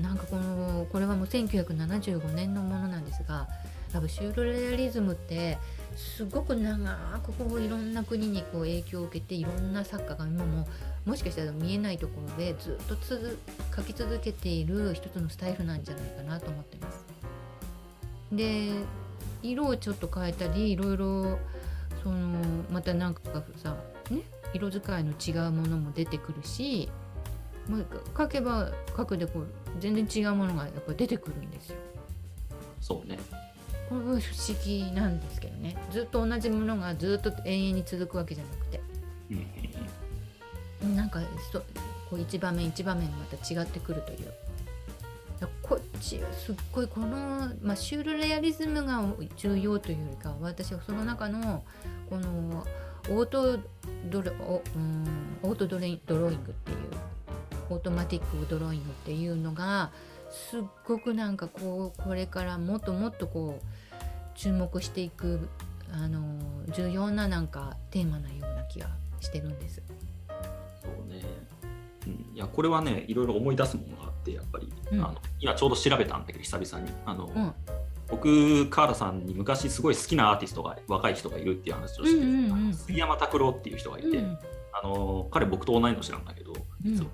[0.00, 3.48] なんかこのこれはもう1975年のものなんですが
[3.92, 5.58] 多分シュールレアリズムって
[5.96, 6.78] すごく長
[7.18, 10.68] くこういろんな国にこう影響を受けていろんな作家が今も
[11.04, 13.38] もしかしたら見えないところでずっとつ
[13.74, 17.04] 書き続けている一つのスタイルなんじゃないかなと思ってます。
[18.30, 18.70] で
[19.42, 21.38] 色をちょっと変えたりいろいろ
[22.08, 22.38] その
[22.70, 23.20] また何か
[23.62, 23.76] さ
[24.10, 24.22] ね
[24.54, 26.88] 色使いの違うものも出てくるし、
[27.68, 27.82] まあ、
[28.16, 29.46] 書けば書くでこう
[29.78, 31.76] 全然違うものがやっぱ出てくるんですよ。
[32.80, 33.18] そうね。
[33.90, 34.20] これ不思
[34.64, 35.76] 議なんですけどね。
[35.90, 38.80] ずっと同じものがずっと永遠に続くわけじゃなくて、
[40.82, 41.20] うん、なんか
[41.52, 41.60] そ
[42.08, 44.32] こう一場面一場面がまた違ってくるという。
[45.62, 49.04] こっちすっごいこの、まあ、シュールレアリズムが
[49.36, 51.62] 重要というよりか私はその中の
[52.08, 52.66] この
[53.10, 53.58] オート
[54.10, 56.78] ドロうんオートドレドローイングっていう
[57.70, 59.90] オートマティックドローイングっていうのが
[60.30, 65.48] すっごくなんかこうこれからもっともっとこう注目していく
[65.92, 66.20] あの
[66.74, 68.88] 重要ななんかテーマなような気が
[69.20, 69.82] してるんです。
[70.82, 71.22] そうね、
[72.06, 76.92] うん、いやこれはねいろいろ思い出すものがあってやっぱり、うん、あの今ちょうど調べたんだけど久々に。
[77.04, 77.54] あの、うん、
[78.10, 84.38] 僕川田さんに昔すごい好きなアーティストが若い人がいるっていう話をして、うんうんうん、杉山拓郎っていう人がいて、うん、
[84.72, 87.10] あの彼僕と同い年なんだけど実は、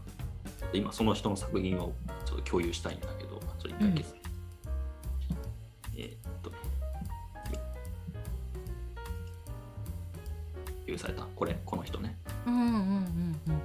[0.73, 1.93] 今その人の作品を
[2.25, 4.15] ちょっと共有したいんだけどちょっと一回消す、
[5.97, 6.59] えー、っと共
[10.87, 11.25] 有された？
[11.35, 12.17] これこの人ね、
[12.47, 12.71] うんうんうん
[13.49, 13.63] うん。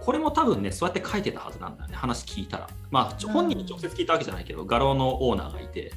[0.00, 2.68] これも多分ね、そうやって書いてたはずなんだよね、話聞いたら。
[2.90, 5.92] まあ、本人に直接聞いたわけじゃないけど、画廊のオーナーがいて、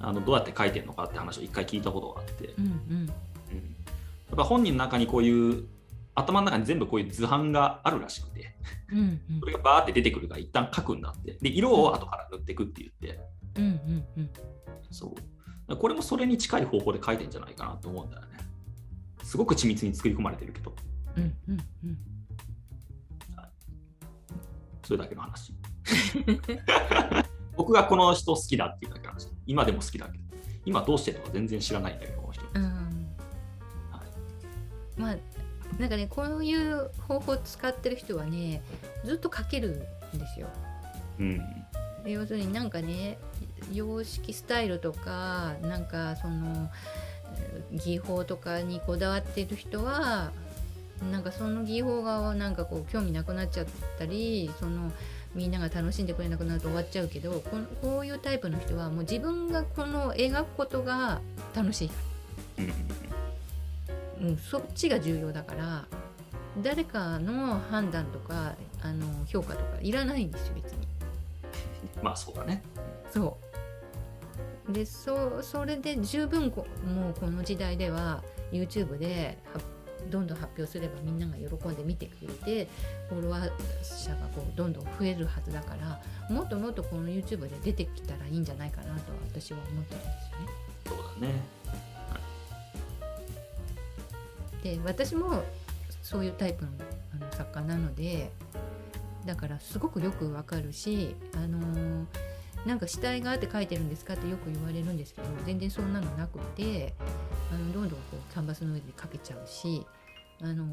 [0.00, 2.72] あのどうやって書いてるのかって話を一回聞いたことがあって、うんうん。
[2.92, 3.12] うん、や
[4.34, 5.64] っぱ本人の中にこういう
[6.14, 8.54] 頭の中に全部こういう図版があるらしくて、
[8.90, 11.38] うんうん、それがバーって出てくるから一旦書くんだって。
[11.40, 13.20] で色を後から塗っていくって言って、
[13.56, 14.04] うんうん。
[14.18, 14.30] うん、
[14.90, 15.14] そ
[15.68, 15.76] う。
[15.76, 18.38] これもそれに近い方法で書いてんじゃないかなと思うんだよね。
[19.22, 20.72] すごく緻密に作り込まれてるけど、
[21.16, 21.98] うんうんうん。
[24.84, 25.52] それだけの話。
[27.56, 29.28] 僕がこの人好きだっていうだけの話。
[29.46, 30.24] 今でも好きだけど、
[30.64, 32.44] 今どうしてるのか全然知らないんだけど、この人。
[32.54, 35.16] うんはい、まあ、
[35.80, 38.62] なんかね、こういう方法を使ってる人はね、
[39.04, 40.48] ずっと書けるんですよ。
[41.18, 41.40] うん、
[42.04, 43.18] 要するになんかね、
[43.72, 46.70] 様式スタイルとか、なんかその、
[47.72, 50.30] 技法とかにこだわってる人は
[51.10, 53.66] なんかその技法がなんかこう興味なくなっちゃっ
[53.98, 54.92] たりその
[55.36, 61.20] みんなが楽しんでくれなくなると終わっちゃうけどこのこういうタイプの人はもう自分がこの描くことが
[61.54, 61.90] 楽しい、
[64.22, 65.84] うん、そっちが重要だから
[66.62, 70.86] 誰かの判断とかあの評価とかいらないんですよ別に。
[72.02, 72.62] まあそうだね。
[73.10, 73.36] そ
[74.68, 79.38] うでそそれで十分こもうこの時代では YouTube で
[80.10, 82.68] どんどん発表すればみんなが喜んで見てくれて
[83.08, 83.50] フォロワー
[83.82, 86.00] 者がこうどんどん増えるはずだから
[86.34, 90.66] もっともっとこの YouTube で出てきたらいいんじゃないかなと私は思ってるんですよね。
[90.86, 91.42] そうだね、
[94.62, 95.42] で私も
[96.02, 96.70] そういうタイプの
[97.14, 98.30] あの作家なので
[99.24, 101.85] だからすごくよくわかるしあのー、
[102.64, 106.94] なんか死体があって書いてるんですかってよく言われるんですけど全然そんなのなくて
[107.52, 109.86] あのどんどんこうキャンバスの上で描けちゃうし
[110.42, 110.66] あの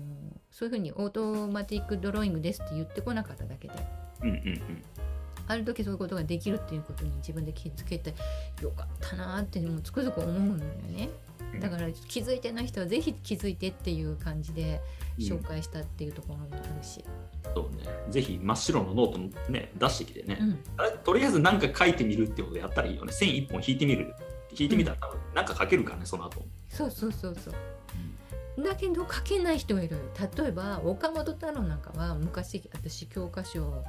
[0.51, 3.73] そういうふうにオートマティックドローイングですって言ってこなかっただけで。
[4.23, 4.61] うんうんうん。
[5.45, 8.13] ある時そういうことができるっていうことに自分で気づけて
[8.61, 11.09] よかったなーってもうつくづく思うんだよね。
[11.17, 11.22] うん
[11.59, 14.81] だから気づいてない人はぜひ気づいてっていう感じで
[15.19, 17.03] 紹介したっていうところもあるし、
[17.53, 17.83] そうね。
[18.09, 20.59] ぜひ真っ白のノートのね出してきてね、うん。
[20.77, 23.13] あれとりあえず何か書いてみるってことやったらいいよね。
[23.13, 24.13] 線一本引いてみる。
[24.57, 26.43] 引いてみたら多分何か書けるからねその後。
[26.69, 28.63] そうそうそうそう。
[28.63, 29.97] だけど書けない人がいる。
[30.37, 33.83] 例えば岡本太郎なんかは昔私教科書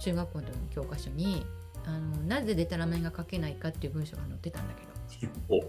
[0.00, 1.46] 中学校の教科書に
[1.84, 4.90] あのなぜデタラメが書けないかっていう文章が載ってたんだけ
[5.48, 5.60] お。
[5.60, 5.68] ど、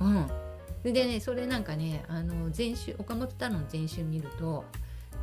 [0.00, 4.64] うん、でねそれなんかねあの全集岡本太郎の全集見ると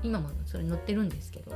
[0.04, 1.52] 今もそれ載ってるんですけど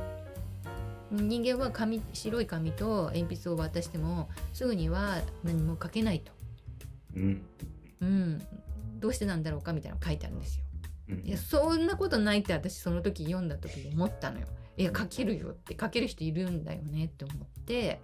[1.10, 6.32] 人間は紙白い紙と鉛筆を渡してもすぐには何も書けないと、
[7.16, 7.42] うん。
[8.00, 8.42] うん、
[8.98, 10.64] どうしてなんだろうかみたいなの書いてあるんですよ。
[11.10, 11.20] うん。
[11.26, 14.46] いやそんなことないって私その時読んだ時思ったのよ。
[14.76, 18.00] いや書けるよって書ける人いるんだよねって思って、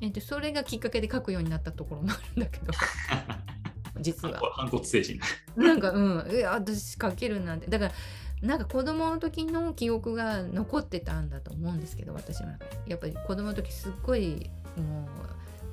[0.00, 2.72] えっと、それがきっかけで書くようになったところもあるんだけど
[4.00, 4.40] 実は。
[4.54, 5.20] 反骨精神
[5.56, 7.92] なんかうんいや私書けるなんてだから
[8.42, 15.08] なんか子供の時の記憶が残ってたんだと思うんですけど私の中でやっぱり子供の時すっごいも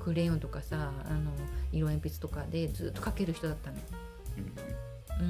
[0.00, 1.30] うクレヨンとかさあの
[1.72, 3.82] 色鉛筆とかでずっと書ける人だったのよ。
[5.20, 5.22] う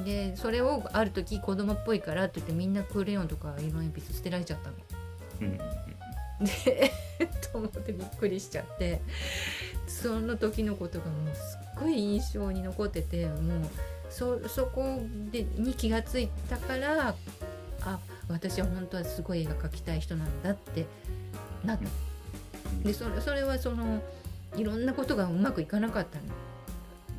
[0.00, 4.76] ん、でそれをある時子供っぽいからって言ってみんなクレヨンとか色鉛筆捨てられちゃったの。
[5.40, 6.00] うんうん
[6.40, 6.90] で
[7.52, 9.00] と思ってびっくりしちゃって
[9.86, 13.38] その時のことがもうすっごい印象に残っててもう
[14.10, 15.00] そそこ
[15.30, 17.14] でに気がついたから
[17.82, 20.86] あ私は本当はすごい絵が描きたい人なんだって
[21.64, 21.84] なった。
[22.84, 24.02] でそれそれはその
[24.56, 26.18] いろんなことがうまくいかなかった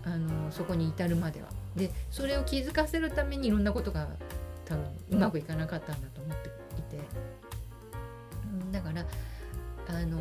[0.09, 1.47] のあのそこに至るまでは。
[1.75, 4.07] でそれを気づかせるためにいろんなことが
[4.65, 6.97] 多分うまくいかなかったんだと思っていて
[8.61, 9.05] うんだから
[9.87, 10.17] あの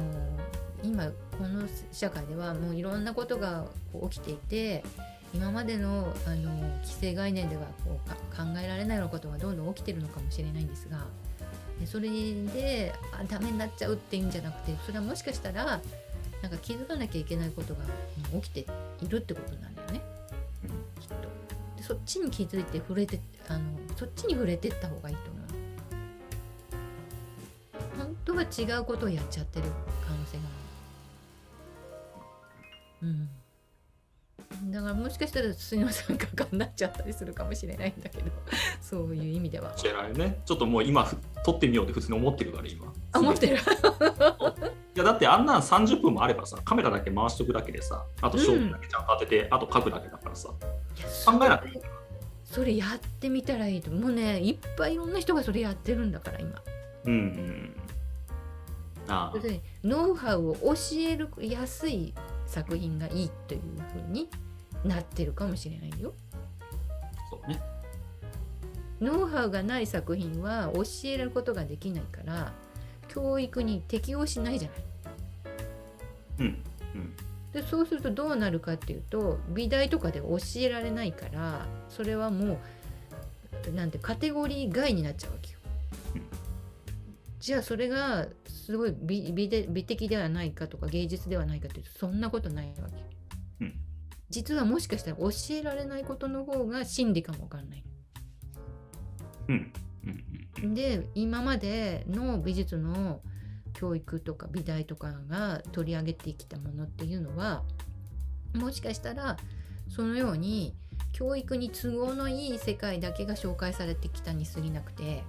[0.83, 1.07] 今
[1.39, 3.65] この社会ではもういろんなことが
[4.11, 4.83] 起きていて
[5.35, 11.07] 今までのあの既成概念ではこうか考えられないようなことがどんどん起きてるのかもしれないんですが
[11.79, 15.81] でそれであダメになっちゃうっていうんじゃなくてそれはもしかしたら
[16.43, 17.81] なんか気づかなきゃいけないことが
[18.33, 18.67] うん起きて
[19.05, 20.01] いるってことなんだよね。
[21.01, 21.15] きっと。
[21.77, 23.61] でそっちに気づいて触れてあの
[23.97, 25.41] そっちに触れてった方がいいと思う。
[27.99, 29.67] 本当は違うことをやっちゃってる
[30.07, 30.70] 可能性がある
[33.03, 33.29] うん。
[34.71, 38.25] だからもしかしたら杉野さんががんなっちゃったりするかもしれないんだけど
[38.81, 39.73] そういう意味では。
[39.77, 42.93] 教えられるねちょっともう今ふ撮ってみようって普通に思ってるから今。
[43.13, 43.57] あ思ってる？
[44.97, 50.49] いやだってあんなん30分もあればさカメラだけ回しとくだけでさあと照明だけちゃんと当てて、あと書くだけだからさ。
[50.49, 51.83] 考えなくていい。
[52.45, 54.03] それやってみたらいいと思う。
[54.03, 56.61] もうねいっぱいいろんな人がそれやってるんだから今。
[57.05, 57.77] うんうん
[59.09, 62.15] あ要するにノウハウを教えるやすい
[62.51, 63.61] 作品がいいという
[63.93, 64.29] ふうに
[64.85, 66.13] なってるかもしれないよ。
[66.33, 66.37] あ
[67.31, 67.61] そうね。
[69.01, 72.53] ノウハウがない作品は教えることができないから
[73.09, 74.81] 教育に適応しないじゃない。
[76.41, 76.47] うん
[76.97, 77.13] うん。
[77.53, 82.59] でそうするとどうなるかっていうと美大とかで教えられないからそれはも
[83.69, 85.59] うなんてカテゴリー外になっちゃうわけよ。
[85.59, 85.60] うん。
[87.41, 93.65] じゃあそれがすごい美美で美的ではないかとか芸術ではないかというとそんなことないわけ。
[93.65, 93.75] うん。
[94.29, 97.85] 実はもしかしたら教えられないことの方が真理かもわかんない。
[99.49, 99.73] うん。
[100.05, 100.25] うん。
[100.63, 100.75] うん。
[100.75, 103.23] で今までの美術の
[103.73, 107.63] 教育とか美大とかが取り上げてきたものっていうのは
[108.55, 109.39] もしかしたら
[109.89, 110.75] そのように
[111.13, 115.25] 教育に都合のいい世界だけが紹介されてきたに過ぎなくて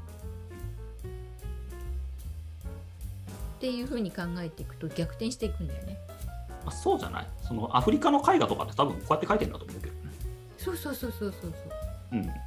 [3.61, 5.95] っていうふうに考えていくと逆転していくんだよね。
[6.65, 7.27] まあ、そうじゃない？
[7.47, 9.99] そのアフリカの絵画とかって多分こうやって描いてるんだと思うけどね。
[10.57, 12.19] そうそうそうそうそうそう。
[12.19, 12.25] うん。
[12.25, 12.39] だか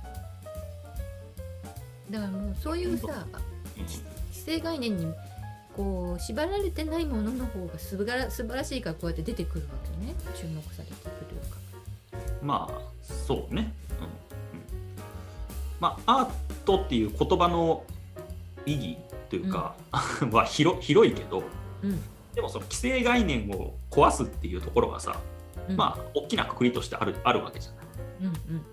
[2.11, 3.27] らもうそういうさ
[4.33, 5.15] 既成概念に
[5.77, 10.17] こう縛られてないものの方がすばら素晴らしいからこうやって出てくるわけね。
[10.35, 11.59] 注目されていくというか。
[12.43, 14.07] まあそうね、うん。
[14.07, 14.12] うん、
[15.79, 16.31] まあアー
[16.65, 17.85] トっていう言葉の
[18.67, 18.99] 意義
[19.41, 19.74] というか、
[20.32, 21.43] は広広いけど
[21.82, 22.01] うん。
[22.35, 25.20] でもその既成概念を壊すっていうところがさ、
[25.68, 27.85] うん、まあ大きなくくりとしてあるあるわけじゃない。
[28.22, 28.64] うん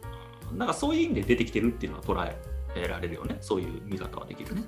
[0.51, 0.57] うん。
[0.57, 2.33] なんかそういう意味で出てきてるっていうのは捉
[2.75, 3.37] えられるよね。
[3.41, 4.63] そういう見方はできるね。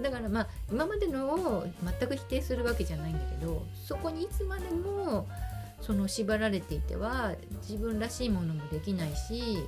[0.00, 5.28] だからまあ今までのを全く否定するわけじゃないんだけどそこにいつまでも
[5.80, 7.34] その縛られていては
[7.68, 9.58] 自分らしいものもできないし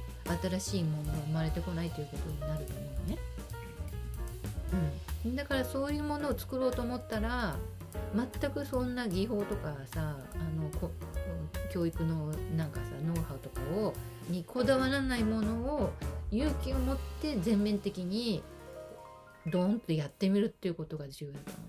[0.42, 3.18] 新しいものが生まれてこないということになると思うのね。
[4.72, 7.56] うん、だからそういうものを作ろうと思ったら
[8.14, 10.90] 全くそんな技法とかさあのこ
[11.70, 13.92] 教育のなんかさノウハウとかを
[14.28, 15.92] にこだわらないものを
[16.30, 18.42] 勇気を持って全面的に
[19.46, 21.64] ドーンとやってみるっていうことが重要だと思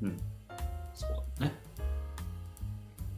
[0.00, 0.06] う。
[0.06, 0.20] うん、
[0.94, 1.52] そうだね。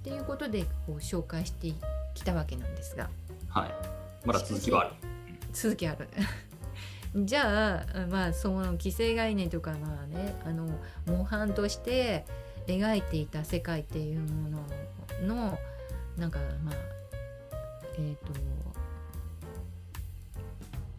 [0.00, 1.72] っていうことでこう紹介して
[2.14, 3.08] きたわけなんですが。
[3.48, 3.74] はい。
[4.26, 4.90] まだ続きはある。
[5.52, 6.08] 続きある。
[7.16, 10.66] じゃあまあその既成概念とかまあねあの
[11.06, 12.24] 模範として
[12.66, 14.50] 描いていた世界っていうも
[15.22, 15.58] のの
[16.16, 16.74] なんかまあ
[17.98, 18.32] えっ、ー、と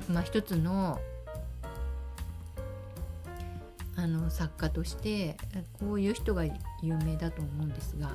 [0.09, 0.99] まあ一つの
[3.97, 5.35] あの作家として
[5.79, 6.53] こういう人が有
[7.05, 8.11] 名だと思うんですが